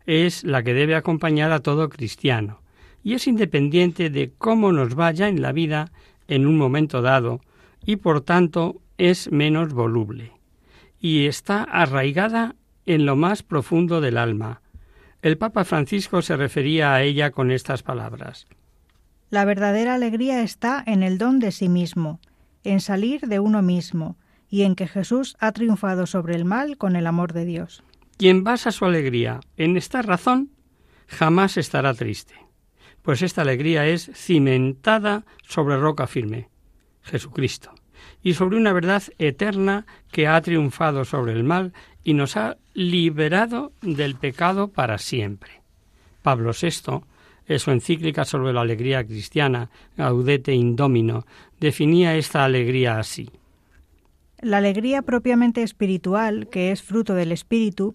Es 0.05 0.43
la 0.43 0.63
que 0.63 0.73
debe 0.73 0.95
acompañar 0.95 1.51
a 1.51 1.59
todo 1.59 1.89
cristiano 1.89 2.61
y 3.03 3.13
es 3.13 3.27
independiente 3.27 4.09
de 4.09 4.33
cómo 4.37 4.71
nos 4.71 4.95
vaya 4.95 5.27
en 5.27 5.41
la 5.41 5.51
vida 5.51 5.91
en 6.27 6.45
un 6.45 6.57
momento 6.57 7.01
dado 7.01 7.41
y 7.85 7.97
por 7.97 8.21
tanto 8.21 8.81
es 8.97 9.31
menos 9.31 9.73
voluble 9.73 10.37
y 10.99 11.27
está 11.27 11.63
arraigada 11.63 12.55
en 12.85 13.05
lo 13.05 13.15
más 13.15 13.43
profundo 13.43 14.01
del 14.01 14.17
alma. 14.17 14.61
El 15.27 15.37
Papa 15.37 15.65
Francisco 15.65 16.21
se 16.21 16.37
refería 16.37 16.93
a 16.93 17.03
ella 17.03 17.31
con 17.31 17.51
estas 17.51 17.83
palabras. 17.83 18.47
La 19.29 19.43
verdadera 19.43 19.95
alegría 19.95 20.41
está 20.41 20.81
en 20.87 21.03
el 21.03 21.17
don 21.17 21.39
de 21.39 21.51
sí 21.51 21.67
mismo, 21.67 22.21
en 22.63 22.79
salir 22.79 23.19
de 23.27 23.41
uno 23.41 23.61
mismo, 23.61 24.15
y 24.47 24.61
en 24.61 24.73
que 24.73 24.87
Jesús 24.87 25.35
ha 25.41 25.51
triunfado 25.51 26.05
sobre 26.05 26.35
el 26.35 26.45
mal 26.45 26.77
con 26.77 26.95
el 26.95 27.05
amor 27.05 27.33
de 27.33 27.43
Dios. 27.43 27.83
Quien 28.15 28.45
basa 28.45 28.71
su 28.71 28.85
alegría 28.85 29.41
en 29.57 29.75
esta 29.75 30.01
razón 30.01 30.51
jamás 31.07 31.57
estará 31.57 31.93
triste, 31.93 32.35
pues 33.01 33.21
esta 33.21 33.41
alegría 33.41 33.85
es 33.85 34.09
cimentada 34.13 35.25
sobre 35.45 35.75
roca 35.75 36.07
firme, 36.07 36.47
Jesucristo, 37.01 37.75
y 38.23 38.35
sobre 38.35 38.55
una 38.55 38.71
verdad 38.71 39.03
eterna 39.17 39.87
que 40.09 40.25
ha 40.25 40.41
triunfado 40.41 41.03
sobre 41.03 41.33
el 41.33 41.43
mal 41.43 41.73
y 42.07 42.13
nos 42.13 42.37
ha 42.37 42.55
liberado 42.73 43.73
del 43.81 44.15
pecado 44.15 44.69
para 44.69 44.97
siempre. 44.97 45.59
Pablo 46.21 46.51
VI, 46.53 47.01
en 47.47 47.59
su 47.59 47.71
encíclica 47.71 48.23
sobre 48.23 48.53
la 48.53 48.61
alegría 48.61 49.03
cristiana, 49.03 49.69
Gaudete 49.97 50.53
Indomino, 50.53 51.25
definía 51.59 52.15
esta 52.15 52.45
alegría 52.45 52.97
así. 52.97 53.29
La 54.39 54.59
alegría 54.59 55.01
propiamente 55.01 55.63
espiritual, 55.63 56.47
que 56.47 56.71
es 56.71 56.81
fruto 56.81 57.13
del 57.13 57.33
espíritu, 57.33 57.91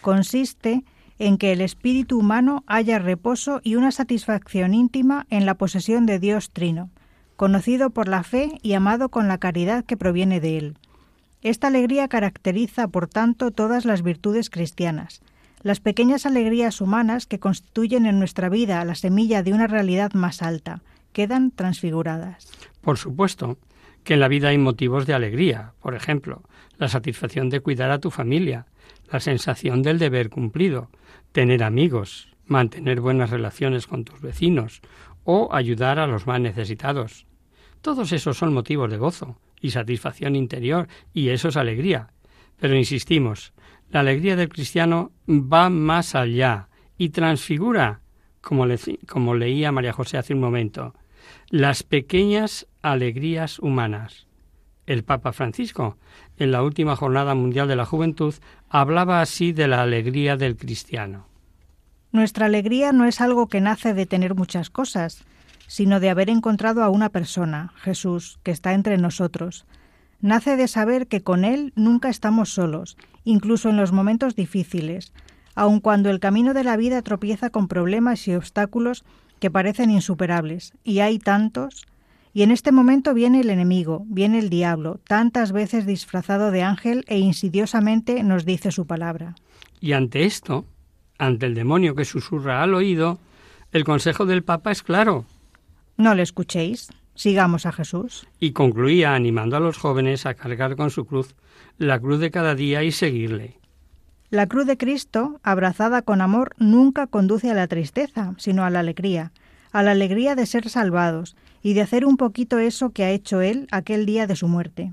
consiste 0.00 0.82
en 1.20 1.38
que 1.38 1.52
el 1.52 1.60
espíritu 1.60 2.18
humano 2.18 2.64
haya 2.66 2.98
reposo 2.98 3.60
y 3.62 3.76
una 3.76 3.92
satisfacción 3.92 4.74
íntima 4.74 5.28
en 5.30 5.46
la 5.46 5.54
posesión 5.54 6.04
de 6.04 6.18
Dios 6.18 6.50
Trino, 6.50 6.90
conocido 7.36 7.90
por 7.90 8.08
la 8.08 8.24
fe 8.24 8.58
y 8.60 8.72
amado 8.72 9.08
con 9.08 9.28
la 9.28 9.38
caridad 9.38 9.84
que 9.84 9.96
proviene 9.96 10.40
de 10.40 10.58
él. 10.58 10.78
Esta 11.42 11.66
alegría 11.66 12.06
caracteriza, 12.06 12.86
por 12.86 13.08
tanto, 13.08 13.50
todas 13.50 13.84
las 13.84 14.02
virtudes 14.02 14.48
cristianas. 14.48 15.22
Las 15.62 15.80
pequeñas 15.80 16.24
alegrías 16.24 16.80
humanas 16.80 17.26
que 17.26 17.40
constituyen 17.40 18.06
en 18.06 18.20
nuestra 18.20 18.48
vida 18.48 18.84
la 18.84 18.94
semilla 18.94 19.42
de 19.42 19.52
una 19.52 19.66
realidad 19.66 20.12
más 20.12 20.40
alta 20.40 20.82
quedan 21.12 21.50
transfiguradas. 21.50 22.48
Por 22.80 22.96
supuesto 22.96 23.58
que 24.04 24.14
en 24.14 24.20
la 24.20 24.28
vida 24.28 24.48
hay 24.48 24.58
motivos 24.58 25.04
de 25.06 25.14
alegría, 25.14 25.72
por 25.80 25.96
ejemplo, 25.96 26.42
la 26.78 26.88
satisfacción 26.88 27.50
de 27.50 27.60
cuidar 27.60 27.90
a 27.90 27.98
tu 27.98 28.10
familia, 28.10 28.66
la 29.10 29.18
sensación 29.18 29.82
del 29.82 29.98
deber 29.98 30.30
cumplido, 30.30 30.90
tener 31.32 31.64
amigos, 31.64 32.28
mantener 32.46 33.00
buenas 33.00 33.30
relaciones 33.30 33.88
con 33.88 34.04
tus 34.04 34.20
vecinos 34.20 34.80
o 35.24 35.52
ayudar 35.52 35.98
a 35.98 36.06
los 36.06 36.26
más 36.26 36.40
necesitados. 36.40 37.26
Todos 37.80 38.12
esos 38.12 38.38
son 38.38 38.54
motivos 38.54 38.90
de 38.90 38.96
gozo 38.96 39.38
y 39.62 39.70
satisfacción 39.70 40.36
interior 40.36 40.88
y 41.14 41.30
eso 41.30 41.48
es 41.48 41.56
alegría. 41.56 42.08
Pero 42.60 42.76
insistimos, 42.76 43.54
la 43.90 44.00
alegría 44.00 44.36
del 44.36 44.50
cristiano 44.50 45.12
va 45.28 45.70
más 45.70 46.14
allá 46.14 46.68
y 46.98 47.10
transfigura, 47.10 48.00
como, 48.40 48.66
como 49.08 49.34
leía 49.34 49.72
María 49.72 49.92
José 49.92 50.18
hace 50.18 50.34
un 50.34 50.40
momento, 50.40 50.94
las 51.48 51.82
pequeñas 51.82 52.66
alegrías 52.82 53.58
humanas. 53.58 54.26
El 54.86 55.04
Papa 55.04 55.32
Francisco, 55.32 55.96
en 56.36 56.50
la 56.50 56.62
última 56.62 56.96
Jornada 56.96 57.34
Mundial 57.34 57.68
de 57.68 57.76
la 57.76 57.86
Juventud, 57.86 58.34
hablaba 58.68 59.20
así 59.20 59.52
de 59.52 59.68
la 59.68 59.82
alegría 59.82 60.36
del 60.36 60.56
cristiano. 60.56 61.26
Nuestra 62.10 62.46
alegría 62.46 62.92
no 62.92 63.04
es 63.04 63.20
algo 63.20 63.48
que 63.48 63.60
nace 63.60 63.94
de 63.94 64.06
tener 64.06 64.34
muchas 64.34 64.70
cosas, 64.70 65.24
sino 65.72 66.00
de 66.00 66.10
haber 66.10 66.28
encontrado 66.28 66.82
a 66.82 66.90
una 66.90 67.08
persona, 67.08 67.72
Jesús, 67.76 68.38
que 68.42 68.50
está 68.50 68.74
entre 68.74 68.98
nosotros. 68.98 69.64
Nace 70.20 70.58
de 70.58 70.68
saber 70.68 71.06
que 71.06 71.22
con 71.22 71.46
Él 71.46 71.72
nunca 71.76 72.10
estamos 72.10 72.52
solos, 72.52 72.98
incluso 73.24 73.70
en 73.70 73.78
los 73.78 73.90
momentos 73.90 74.36
difíciles, 74.36 75.14
aun 75.54 75.80
cuando 75.80 76.10
el 76.10 76.20
camino 76.20 76.52
de 76.52 76.62
la 76.62 76.76
vida 76.76 77.00
tropieza 77.00 77.48
con 77.48 77.68
problemas 77.68 78.28
y 78.28 78.34
obstáculos 78.34 79.02
que 79.40 79.50
parecen 79.50 79.90
insuperables, 79.90 80.74
y 80.84 80.98
hay 80.98 81.18
tantos, 81.18 81.86
y 82.34 82.42
en 82.42 82.50
este 82.50 82.70
momento 82.70 83.14
viene 83.14 83.40
el 83.40 83.48
enemigo, 83.48 84.04
viene 84.08 84.40
el 84.40 84.50
diablo, 84.50 85.00
tantas 85.08 85.52
veces 85.52 85.86
disfrazado 85.86 86.50
de 86.50 86.62
ángel 86.62 87.02
e 87.08 87.18
insidiosamente 87.18 88.22
nos 88.22 88.44
dice 88.44 88.72
su 88.72 88.86
palabra. 88.86 89.36
Y 89.80 89.94
ante 89.94 90.26
esto, 90.26 90.66
ante 91.16 91.46
el 91.46 91.54
demonio 91.54 91.94
que 91.94 92.04
susurra 92.04 92.62
al 92.62 92.74
oído, 92.74 93.20
el 93.72 93.84
consejo 93.84 94.26
del 94.26 94.42
Papa 94.44 94.70
es 94.70 94.82
claro. 94.82 95.24
No 96.02 96.16
le 96.16 96.24
escuchéis, 96.24 96.88
sigamos 97.14 97.64
a 97.64 97.70
Jesús. 97.70 98.26
Y 98.40 98.50
concluía 98.50 99.14
animando 99.14 99.56
a 99.56 99.60
los 99.60 99.78
jóvenes 99.78 100.26
a 100.26 100.34
cargar 100.34 100.74
con 100.74 100.90
su 100.90 101.04
cruz, 101.04 101.36
la 101.78 102.00
cruz 102.00 102.18
de 102.18 102.32
cada 102.32 102.56
día 102.56 102.82
y 102.82 102.90
seguirle. 102.90 103.60
La 104.28 104.48
cruz 104.48 104.66
de 104.66 104.76
Cristo, 104.76 105.38
abrazada 105.44 106.02
con 106.02 106.20
amor, 106.20 106.56
nunca 106.58 107.06
conduce 107.06 107.52
a 107.52 107.54
la 107.54 107.68
tristeza, 107.68 108.34
sino 108.38 108.64
a 108.64 108.70
la 108.70 108.80
alegría, 108.80 109.30
a 109.70 109.84
la 109.84 109.92
alegría 109.92 110.34
de 110.34 110.46
ser 110.46 110.68
salvados 110.68 111.36
y 111.62 111.74
de 111.74 111.82
hacer 111.82 112.04
un 112.04 112.16
poquito 112.16 112.58
eso 112.58 112.90
que 112.90 113.04
ha 113.04 113.12
hecho 113.12 113.40
Él 113.40 113.68
aquel 113.70 114.04
día 114.04 114.26
de 114.26 114.34
su 114.34 114.48
muerte. 114.48 114.92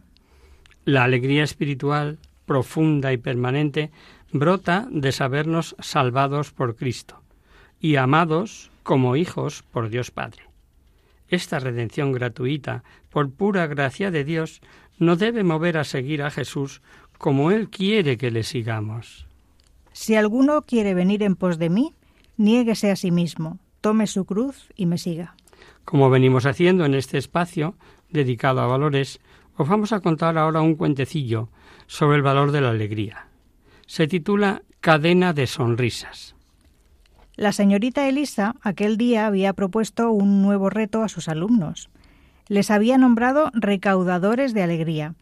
La 0.86 1.06
alegría 1.06 1.44
espiritual, 1.44 2.20
profunda 2.46 3.12
y 3.14 3.18
permanente, 3.18 3.90
brota 4.32 4.88
de 4.92 5.12
sabernos 5.12 5.76
salvados 5.80 6.52
por 6.52 6.76
Cristo 6.76 7.24
y 7.80 7.96
amados 7.96 8.70
como 8.84 9.16
hijos 9.16 9.64
por 9.72 9.90
Dios 9.90 10.12
Padre. 10.12 10.49
Esta 11.30 11.60
redención 11.60 12.12
gratuita, 12.12 12.84
por 13.10 13.32
pura 13.32 13.68
gracia 13.68 14.12
de 14.12 14.24
Dios, 14.24 14.62
no 14.98 15.16
debe 15.16 15.44
mover 15.44 15.78
a 15.78 15.84
seguir 15.84 16.24
a 16.24 16.32
Jesús 16.32 16.82
como 17.18 17.52
Él 17.52 17.70
quiere 17.70 18.18
que 18.18 18.32
le 18.32 18.44
sigamos. 18.44 19.28
Si 19.94 20.16
alguno 20.16 20.64
quiere 20.64 20.94
venir 20.94 21.24
en 21.24 21.36
pos 21.36 21.58
de 21.60 21.70
mí, 21.70 21.94
niéguese 22.38 22.92
a 22.92 22.96
sí 22.96 23.12
mismo, 23.12 23.60
tome 23.82 24.08
su 24.08 24.26
cruz 24.26 24.70
y 24.76 24.86
me 24.86 24.98
siga. 24.98 25.36
Como 25.86 26.10
venimos 26.10 26.46
haciendo 26.46 26.86
en 26.86 26.94
este 26.94 27.18
espacio 27.18 27.76
dedicado 28.10 28.62
a 28.62 28.68
valores, 28.68 29.20
os 29.56 29.68
vamos 29.68 29.92
a 29.92 30.00
contar 30.00 30.38
ahora 30.38 30.62
un 30.62 30.76
cuentecillo 30.76 31.50
sobre 31.88 32.18
el 32.18 32.24
valor 32.24 32.52
de 32.52 32.62
la 32.62 32.70
alegría. 32.70 33.28
Se 33.88 34.08
titula 34.08 34.64
Cadena 34.80 35.34
de 35.34 35.48
Sonrisas. 35.48 36.36
La 37.40 37.54
señorita 37.54 38.06
Elisa 38.06 38.56
aquel 38.64 38.98
día 38.98 39.26
había 39.26 39.54
propuesto 39.54 40.12
un 40.12 40.42
nuevo 40.42 40.70
reto 40.70 41.04
a 41.04 41.08
sus 41.08 41.30
alumnos. 41.30 41.90
Les 42.50 42.70
había 42.70 42.98
nombrado 42.98 43.50
recaudadores 43.54 44.54
de 44.54 44.62
alegría, 44.62 45.14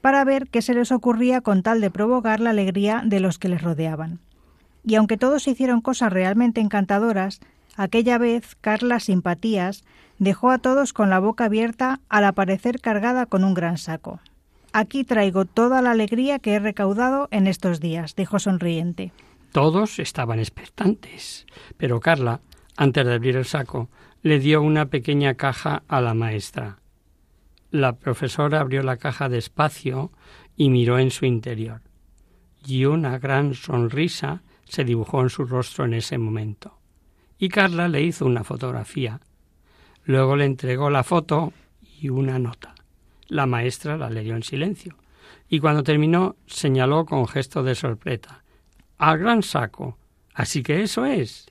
para 0.00 0.22
ver 0.22 0.46
qué 0.46 0.62
se 0.62 0.74
les 0.74 0.92
ocurría 0.92 1.40
con 1.40 1.64
tal 1.64 1.80
de 1.80 1.90
provocar 1.90 2.38
la 2.38 2.50
alegría 2.50 3.02
de 3.04 3.18
los 3.18 3.40
que 3.40 3.48
les 3.48 3.62
rodeaban. 3.62 4.20
Y 4.84 4.94
aunque 4.94 5.16
todos 5.16 5.48
hicieron 5.48 5.80
cosas 5.80 6.12
realmente 6.12 6.60
encantadoras, 6.60 7.40
aquella 7.76 8.16
vez 8.16 8.56
Carla 8.60 9.00
Simpatías 9.00 9.82
dejó 10.20 10.52
a 10.52 10.58
todos 10.58 10.92
con 10.92 11.10
la 11.10 11.18
boca 11.18 11.46
abierta 11.46 11.98
al 12.08 12.26
aparecer 12.26 12.80
cargada 12.80 13.26
con 13.26 13.42
un 13.42 13.54
gran 13.54 13.76
saco. 13.76 14.20
Aquí 14.72 15.02
traigo 15.02 15.46
toda 15.46 15.82
la 15.82 15.90
alegría 15.90 16.38
que 16.38 16.54
he 16.54 16.60
recaudado 16.60 17.26
en 17.32 17.48
estos 17.48 17.80
días, 17.80 18.14
dijo 18.14 18.38
sonriente. 18.38 19.10
Todos 19.56 20.00
estaban 20.00 20.38
expectantes, 20.38 21.46
pero 21.78 21.98
Carla, 21.98 22.42
antes 22.76 23.06
de 23.06 23.14
abrir 23.14 23.36
el 23.36 23.46
saco, 23.46 23.88
le 24.20 24.38
dio 24.38 24.60
una 24.60 24.90
pequeña 24.90 25.32
caja 25.32 25.82
a 25.88 26.02
la 26.02 26.12
maestra. 26.12 26.80
La 27.70 27.96
profesora 27.96 28.60
abrió 28.60 28.82
la 28.82 28.98
caja 28.98 29.30
despacio 29.30 30.12
y 30.58 30.68
miró 30.68 30.98
en 30.98 31.10
su 31.10 31.24
interior. 31.24 31.80
Y 32.66 32.84
una 32.84 33.18
gran 33.18 33.54
sonrisa 33.54 34.42
se 34.66 34.84
dibujó 34.84 35.22
en 35.22 35.30
su 35.30 35.46
rostro 35.46 35.86
en 35.86 35.94
ese 35.94 36.18
momento. 36.18 36.78
Y 37.38 37.48
Carla 37.48 37.88
le 37.88 38.02
hizo 38.02 38.26
una 38.26 38.44
fotografía. 38.44 39.22
Luego 40.04 40.36
le 40.36 40.44
entregó 40.44 40.90
la 40.90 41.02
foto 41.02 41.54
y 41.80 42.10
una 42.10 42.38
nota. 42.38 42.74
La 43.26 43.46
maestra 43.46 43.96
la 43.96 44.10
leyó 44.10 44.36
en 44.36 44.42
silencio. 44.42 44.98
Y 45.48 45.60
cuando 45.60 45.82
terminó, 45.82 46.36
señaló 46.46 47.06
con 47.06 47.26
gesto 47.26 47.62
de 47.62 47.74
sorpresa. 47.74 48.42
Al 48.98 49.18
gran 49.18 49.42
saco. 49.42 49.98
Así 50.34 50.62
que 50.62 50.82
eso 50.82 51.06
es. 51.06 51.46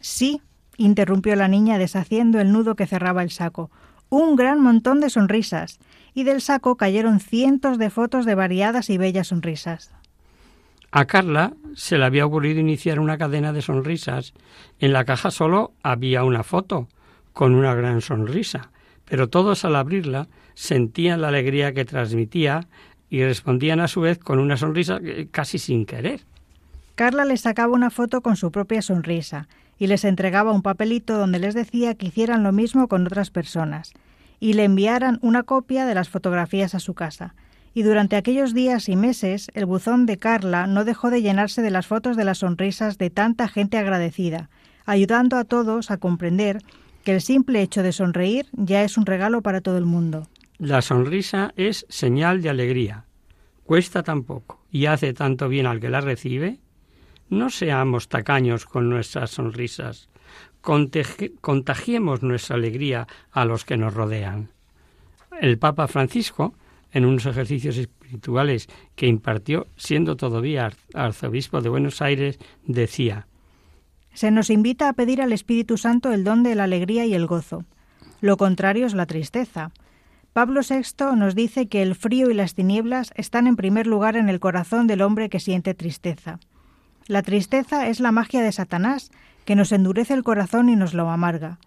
Sí, 0.00 0.40
interrumpió 0.76 1.34
la 1.36 1.48
niña 1.48 1.78
deshaciendo 1.78 2.40
el 2.40 2.52
nudo 2.52 2.76
que 2.76 2.86
cerraba 2.86 3.22
el 3.22 3.30
saco 3.30 3.70
un 4.14 4.36
gran 4.36 4.60
montón 4.60 5.00
de 5.00 5.10
sonrisas, 5.10 5.80
y 6.14 6.24
del 6.24 6.40
saco 6.40 6.76
cayeron 6.76 7.20
cientos 7.20 7.78
de 7.78 7.90
fotos 7.90 8.24
de 8.24 8.34
variadas 8.34 8.90
y 8.90 8.98
bellas 8.98 9.28
sonrisas. 9.28 9.92
A 10.92 11.06
Carla 11.06 11.54
se 11.74 11.98
le 11.98 12.04
había 12.04 12.24
ocurrido 12.24 12.60
iniciar 12.60 13.00
una 13.00 13.18
cadena 13.18 13.52
de 13.52 13.62
sonrisas. 13.62 14.32
En 14.78 14.92
la 14.92 15.04
caja 15.04 15.32
solo 15.32 15.72
había 15.82 16.22
una 16.22 16.44
foto, 16.44 16.88
con 17.32 17.56
una 17.56 17.74
gran 17.74 18.00
sonrisa, 18.00 18.70
pero 19.04 19.28
todos 19.28 19.64
al 19.64 19.74
abrirla 19.74 20.28
sentían 20.54 21.20
la 21.20 21.28
alegría 21.28 21.72
que 21.72 21.84
transmitía 21.84 22.68
y 23.10 23.24
respondían 23.24 23.80
a 23.80 23.88
su 23.88 24.02
vez 24.02 24.18
con 24.18 24.38
una 24.38 24.56
sonrisa 24.56 25.00
casi 25.32 25.58
sin 25.58 25.84
querer. 25.84 26.20
Carla 26.94 27.24
les 27.24 27.40
sacaba 27.40 27.72
una 27.72 27.90
foto 27.90 28.20
con 28.20 28.36
su 28.36 28.52
propia 28.52 28.80
sonrisa 28.80 29.48
y 29.78 29.88
les 29.88 30.04
entregaba 30.04 30.52
un 30.52 30.62
papelito 30.62 31.18
donde 31.18 31.40
les 31.40 31.54
decía 31.54 31.94
que 31.94 32.06
hicieran 32.06 32.44
lo 32.44 32.52
mismo 32.52 32.86
con 32.86 33.06
otras 33.06 33.30
personas 33.30 33.92
y 34.38 34.52
le 34.52 34.64
enviaran 34.64 35.18
una 35.20 35.42
copia 35.42 35.86
de 35.86 35.94
las 35.94 36.08
fotografías 36.08 36.74
a 36.74 36.80
su 36.80 36.94
casa. 36.94 37.34
Y 37.74 37.82
durante 37.82 38.14
aquellos 38.14 38.54
días 38.54 38.88
y 38.88 38.94
meses 38.94 39.48
el 39.54 39.66
buzón 39.66 40.06
de 40.06 40.18
Carla 40.18 40.68
no 40.68 40.84
dejó 40.84 41.10
de 41.10 41.22
llenarse 41.22 41.62
de 41.62 41.72
las 41.72 41.88
fotos 41.88 42.16
de 42.16 42.24
las 42.24 42.38
sonrisas 42.38 42.96
de 42.96 43.10
tanta 43.10 43.48
gente 43.48 43.76
agradecida, 43.76 44.48
ayudando 44.86 45.36
a 45.36 45.44
todos 45.44 45.90
a 45.90 45.96
comprender 45.96 46.58
que 47.02 47.12
el 47.12 47.20
simple 47.20 47.60
hecho 47.60 47.82
de 47.82 47.90
sonreír 47.90 48.46
ya 48.52 48.84
es 48.84 48.96
un 48.96 49.06
regalo 49.06 49.42
para 49.42 49.60
todo 49.60 49.78
el 49.78 49.84
mundo. 49.84 50.28
La 50.58 50.80
sonrisa 50.82 51.52
es 51.56 51.86
señal 51.88 52.40
de 52.40 52.50
alegría. 52.50 53.04
Cuesta 53.64 54.04
tan 54.04 54.22
poco 54.22 54.60
y 54.70 54.86
hace 54.86 55.12
tanto 55.12 55.48
bien 55.48 55.66
al 55.66 55.80
que 55.80 55.90
la 55.90 56.00
recibe. 56.00 56.60
No 57.28 57.50
seamos 57.50 58.08
tacaños 58.08 58.66
con 58.66 58.88
nuestras 58.90 59.30
sonrisas. 59.30 60.08
contagiemos 60.60 62.22
nuestra 62.22 62.56
alegría 62.56 63.06
a 63.30 63.44
los 63.44 63.64
que 63.64 63.76
nos 63.76 63.94
rodean. 63.94 64.50
El 65.40 65.58
Papa 65.58 65.88
Francisco, 65.88 66.54
en 66.92 67.04
unos 67.04 67.26
ejercicios 67.26 67.76
espirituales 67.76 68.68
que 68.94 69.06
impartió 69.06 69.66
siendo 69.76 70.16
todavía 70.16 70.72
arzobispo 70.94 71.60
de 71.60 71.68
Buenos 71.68 72.00
Aires, 72.00 72.38
decía 72.64 73.26
Se 74.12 74.30
nos 74.30 74.48
invita 74.48 74.88
a 74.88 74.92
pedir 74.92 75.20
al 75.20 75.32
Espíritu 75.32 75.76
Santo 75.76 76.12
el 76.12 76.24
don 76.24 76.42
de 76.42 76.54
la 76.54 76.64
alegría 76.64 77.04
y 77.04 77.14
el 77.14 77.26
gozo. 77.26 77.64
Lo 78.20 78.36
contrario 78.36 78.86
es 78.86 78.94
la 78.94 79.06
tristeza. 79.06 79.72
Pablo 80.32 80.60
VI 80.68 81.16
nos 81.16 81.34
dice 81.34 81.68
que 81.68 81.82
el 81.82 81.94
frío 81.94 82.30
y 82.30 82.34
las 82.34 82.54
tinieblas 82.54 83.12
están 83.16 83.46
en 83.46 83.56
primer 83.56 83.86
lugar 83.86 84.16
en 84.16 84.28
el 84.28 84.40
corazón 84.40 84.86
del 84.86 85.02
hombre 85.02 85.28
que 85.28 85.40
siente 85.40 85.74
tristeza. 85.74 86.38
La 87.06 87.22
tristeza 87.22 87.88
es 87.88 88.00
la 88.00 88.12
magia 88.12 88.42
de 88.42 88.52
Satanás, 88.52 89.10
que 89.44 89.56
nos 89.56 89.72
endurece 89.72 90.14
el 90.14 90.24
corazón 90.24 90.70
y 90.70 90.76
nos 90.76 90.94
lo 90.94 91.10
amarga. 91.10 91.58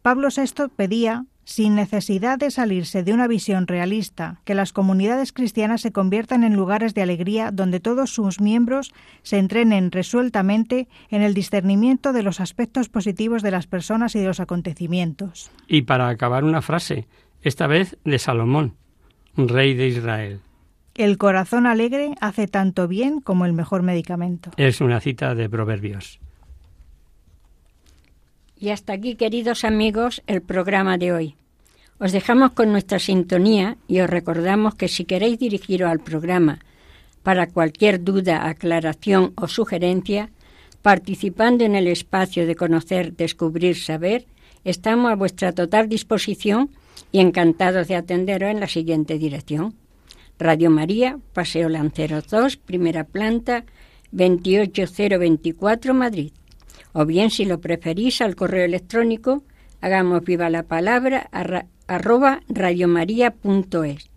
Pablo 0.00 0.28
VI 0.34 0.68
pedía, 0.74 1.26
sin 1.44 1.74
necesidad 1.74 2.38
de 2.38 2.50
salirse 2.50 3.02
de 3.02 3.12
una 3.12 3.26
visión 3.26 3.66
realista, 3.66 4.40
que 4.44 4.54
las 4.54 4.72
comunidades 4.72 5.32
cristianas 5.32 5.82
se 5.82 5.92
conviertan 5.92 6.44
en 6.44 6.54
lugares 6.54 6.94
de 6.94 7.02
alegría 7.02 7.50
donde 7.50 7.80
todos 7.80 8.10
sus 8.10 8.40
miembros 8.40 8.94
se 9.22 9.38
entrenen 9.38 9.90
resueltamente 9.92 10.88
en 11.10 11.20
el 11.20 11.34
discernimiento 11.34 12.14
de 12.14 12.22
los 12.22 12.40
aspectos 12.40 12.88
positivos 12.88 13.42
de 13.42 13.50
las 13.50 13.66
personas 13.66 14.14
y 14.14 14.20
de 14.20 14.28
los 14.28 14.40
acontecimientos. 14.40 15.50
Y 15.68 15.82
para 15.82 16.08
acabar 16.08 16.44
una 16.44 16.62
frase, 16.62 17.06
esta 17.42 17.66
vez 17.66 17.98
de 18.04 18.18
Salomón, 18.18 18.76
rey 19.36 19.74
de 19.74 19.88
Israel. 19.88 20.40
El 20.94 21.18
corazón 21.18 21.66
alegre 21.66 22.14
hace 22.20 22.46
tanto 22.46 22.88
bien 22.88 23.20
como 23.20 23.46
el 23.46 23.52
mejor 23.52 23.82
medicamento. 23.82 24.50
Es 24.56 24.80
una 24.80 25.00
cita 25.00 25.34
de 25.34 25.48
Proverbios. 25.48 26.20
Y 28.58 28.70
hasta 28.70 28.92
aquí, 28.92 29.14
queridos 29.14 29.64
amigos, 29.64 30.22
el 30.26 30.42
programa 30.42 30.98
de 30.98 31.12
hoy. 31.12 31.34
Os 31.98 32.12
dejamos 32.12 32.52
con 32.52 32.72
nuestra 32.72 32.98
sintonía 32.98 33.76
y 33.88 34.00
os 34.00 34.10
recordamos 34.10 34.74
que 34.74 34.88
si 34.88 35.04
queréis 35.04 35.38
dirigiros 35.38 35.90
al 35.90 36.00
programa 36.00 36.58
para 37.22 37.46
cualquier 37.46 38.02
duda, 38.02 38.48
aclaración 38.48 39.32
o 39.36 39.48
sugerencia, 39.48 40.30
participando 40.82 41.64
en 41.64 41.74
el 41.74 41.86
espacio 41.86 42.46
de 42.46 42.56
conocer, 42.56 43.14
descubrir, 43.14 43.76
saber, 43.76 44.26
estamos 44.64 45.12
a 45.12 45.16
vuestra 45.16 45.52
total 45.52 45.88
disposición 45.88 46.70
y 47.12 47.20
encantados 47.20 47.88
de 47.88 47.96
atenderos 47.96 48.50
en 48.50 48.60
la 48.60 48.68
siguiente 48.68 49.18
dirección. 49.18 49.74
Radio 50.40 50.70
María, 50.70 51.18
Paseo 51.34 51.68
Lanceros 51.68 52.26
2, 52.28 52.56
primera 52.56 53.04
planta, 53.04 53.66
28024, 54.12 55.92
Madrid. 55.92 56.32
O 56.94 57.04
bien, 57.04 57.30
si 57.30 57.44
lo 57.44 57.60
preferís, 57.60 58.22
al 58.22 58.36
correo 58.36 58.64
electrónico, 58.64 59.44
hagamos 59.82 60.24
viva 60.24 60.48
la 60.48 60.62
palabra 60.62 61.28
arroba 61.86 62.40
radiomaria.es. 62.48 64.10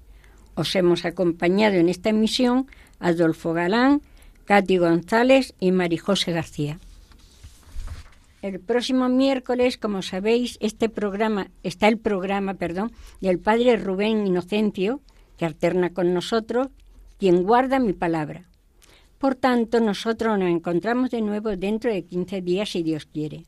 Os 0.55 0.75
hemos 0.77 1.03
acompañado 1.03 1.75
en 1.75 1.89
esta 1.89 2.09
emisión 2.09 2.67
Adolfo 3.01 3.51
Galán, 3.51 4.01
Katy 4.45 4.77
González 4.77 5.53
y 5.59 5.73
Marijose 5.73 6.31
García. 6.31 6.79
El 8.41 8.61
próximo 8.61 9.09
miércoles, 9.09 9.77
como 9.77 10.01
sabéis, 10.01 10.57
este 10.61 10.87
programa 10.87 11.51
está 11.63 11.89
el 11.89 11.97
programa, 11.97 12.53
perdón, 12.53 12.93
del 13.19 13.39
padre 13.39 13.75
Rubén 13.75 14.25
Inocencio, 14.25 15.01
alterna 15.45 15.91
con 15.93 16.13
nosotros, 16.13 16.67
quien 17.17 17.43
guarda 17.43 17.79
mi 17.79 17.93
palabra. 17.93 18.43
Por 19.17 19.35
tanto, 19.35 19.79
nosotros 19.79 20.37
nos 20.37 20.49
encontramos 20.49 21.09
de 21.09 21.21
nuevo 21.21 21.55
dentro 21.55 21.91
de 21.91 22.03
15 22.03 22.41
días, 22.41 22.69
si 22.69 22.83
Dios 22.83 23.05
quiere. 23.05 23.45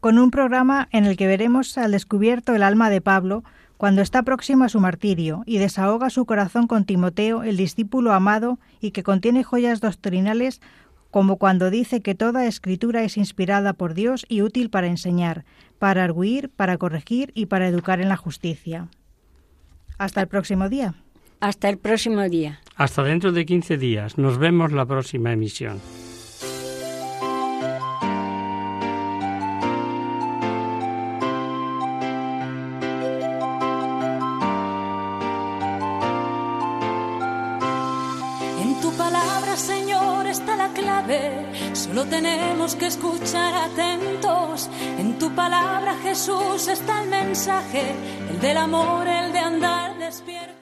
Con 0.00 0.18
un 0.18 0.30
programa 0.30 0.88
en 0.92 1.04
el 1.04 1.16
que 1.16 1.26
veremos 1.26 1.76
al 1.78 1.92
descubierto 1.92 2.54
el 2.54 2.62
alma 2.62 2.90
de 2.90 3.00
Pablo 3.00 3.44
cuando 3.76 4.00
está 4.00 4.22
próximo 4.22 4.62
a 4.62 4.68
su 4.68 4.78
martirio 4.78 5.42
y 5.44 5.58
desahoga 5.58 6.08
su 6.08 6.24
corazón 6.24 6.68
con 6.68 6.84
Timoteo, 6.84 7.42
el 7.42 7.56
discípulo 7.56 8.12
amado 8.12 8.60
y 8.80 8.92
que 8.92 9.02
contiene 9.02 9.42
joyas 9.42 9.80
doctrinales 9.80 10.60
como 11.10 11.36
cuando 11.36 11.68
dice 11.68 12.00
que 12.00 12.14
toda 12.14 12.46
escritura 12.46 13.02
es 13.02 13.16
inspirada 13.16 13.74
por 13.74 13.94
Dios 13.94 14.24
y 14.28 14.40
útil 14.42 14.70
para 14.70 14.86
enseñar, 14.86 15.44
para 15.78 16.04
arguir, 16.04 16.48
para 16.48 16.78
corregir 16.78 17.32
y 17.34 17.46
para 17.46 17.68
educar 17.68 18.00
en 18.00 18.08
la 18.08 18.16
justicia. 18.16 18.88
Hasta 19.98 20.20
el 20.20 20.28
próximo 20.28 20.68
día. 20.68 20.94
Hasta 21.42 21.68
el 21.68 21.76
próximo 21.76 22.22
día. 22.28 22.60
Hasta 22.76 23.02
dentro 23.02 23.32
de 23.32 23.44
15 23.44 23.76
días. 23.76 24.16
Nos 24.16 24.38
vemos 24.38 24.70
la 24.70 24.86
próxima 24.86 25.32
emisión. 25.32 25.80
En 38.60 38.80
tu 38.80 38.92
palabra, 38.96 39.56
Señor, 39.56 40.28
está 40.28 40.54
la 40.54 40.68
clave. 40.68 41.44
Solo 41.72 42.04
tenemos 42.04 42.76
que 42.76 42.86
escuchar 42.86 43.52
atentos. 43.52 44.70
En 44.96 45.18
tu 45.18 45.28
palabra, 45.34 45.96
Jesús, 46.04 46.68
está 46.68 47.02
el 47.02 47.10
mensaje, 47.10 47.82
el 48.30 48.40
del 48.40 48.58
amor, 48.58 49.08
el 49.08 49.32
de 49.32 49.38
andar 49.40 49.98
despierto. 49.98 50.61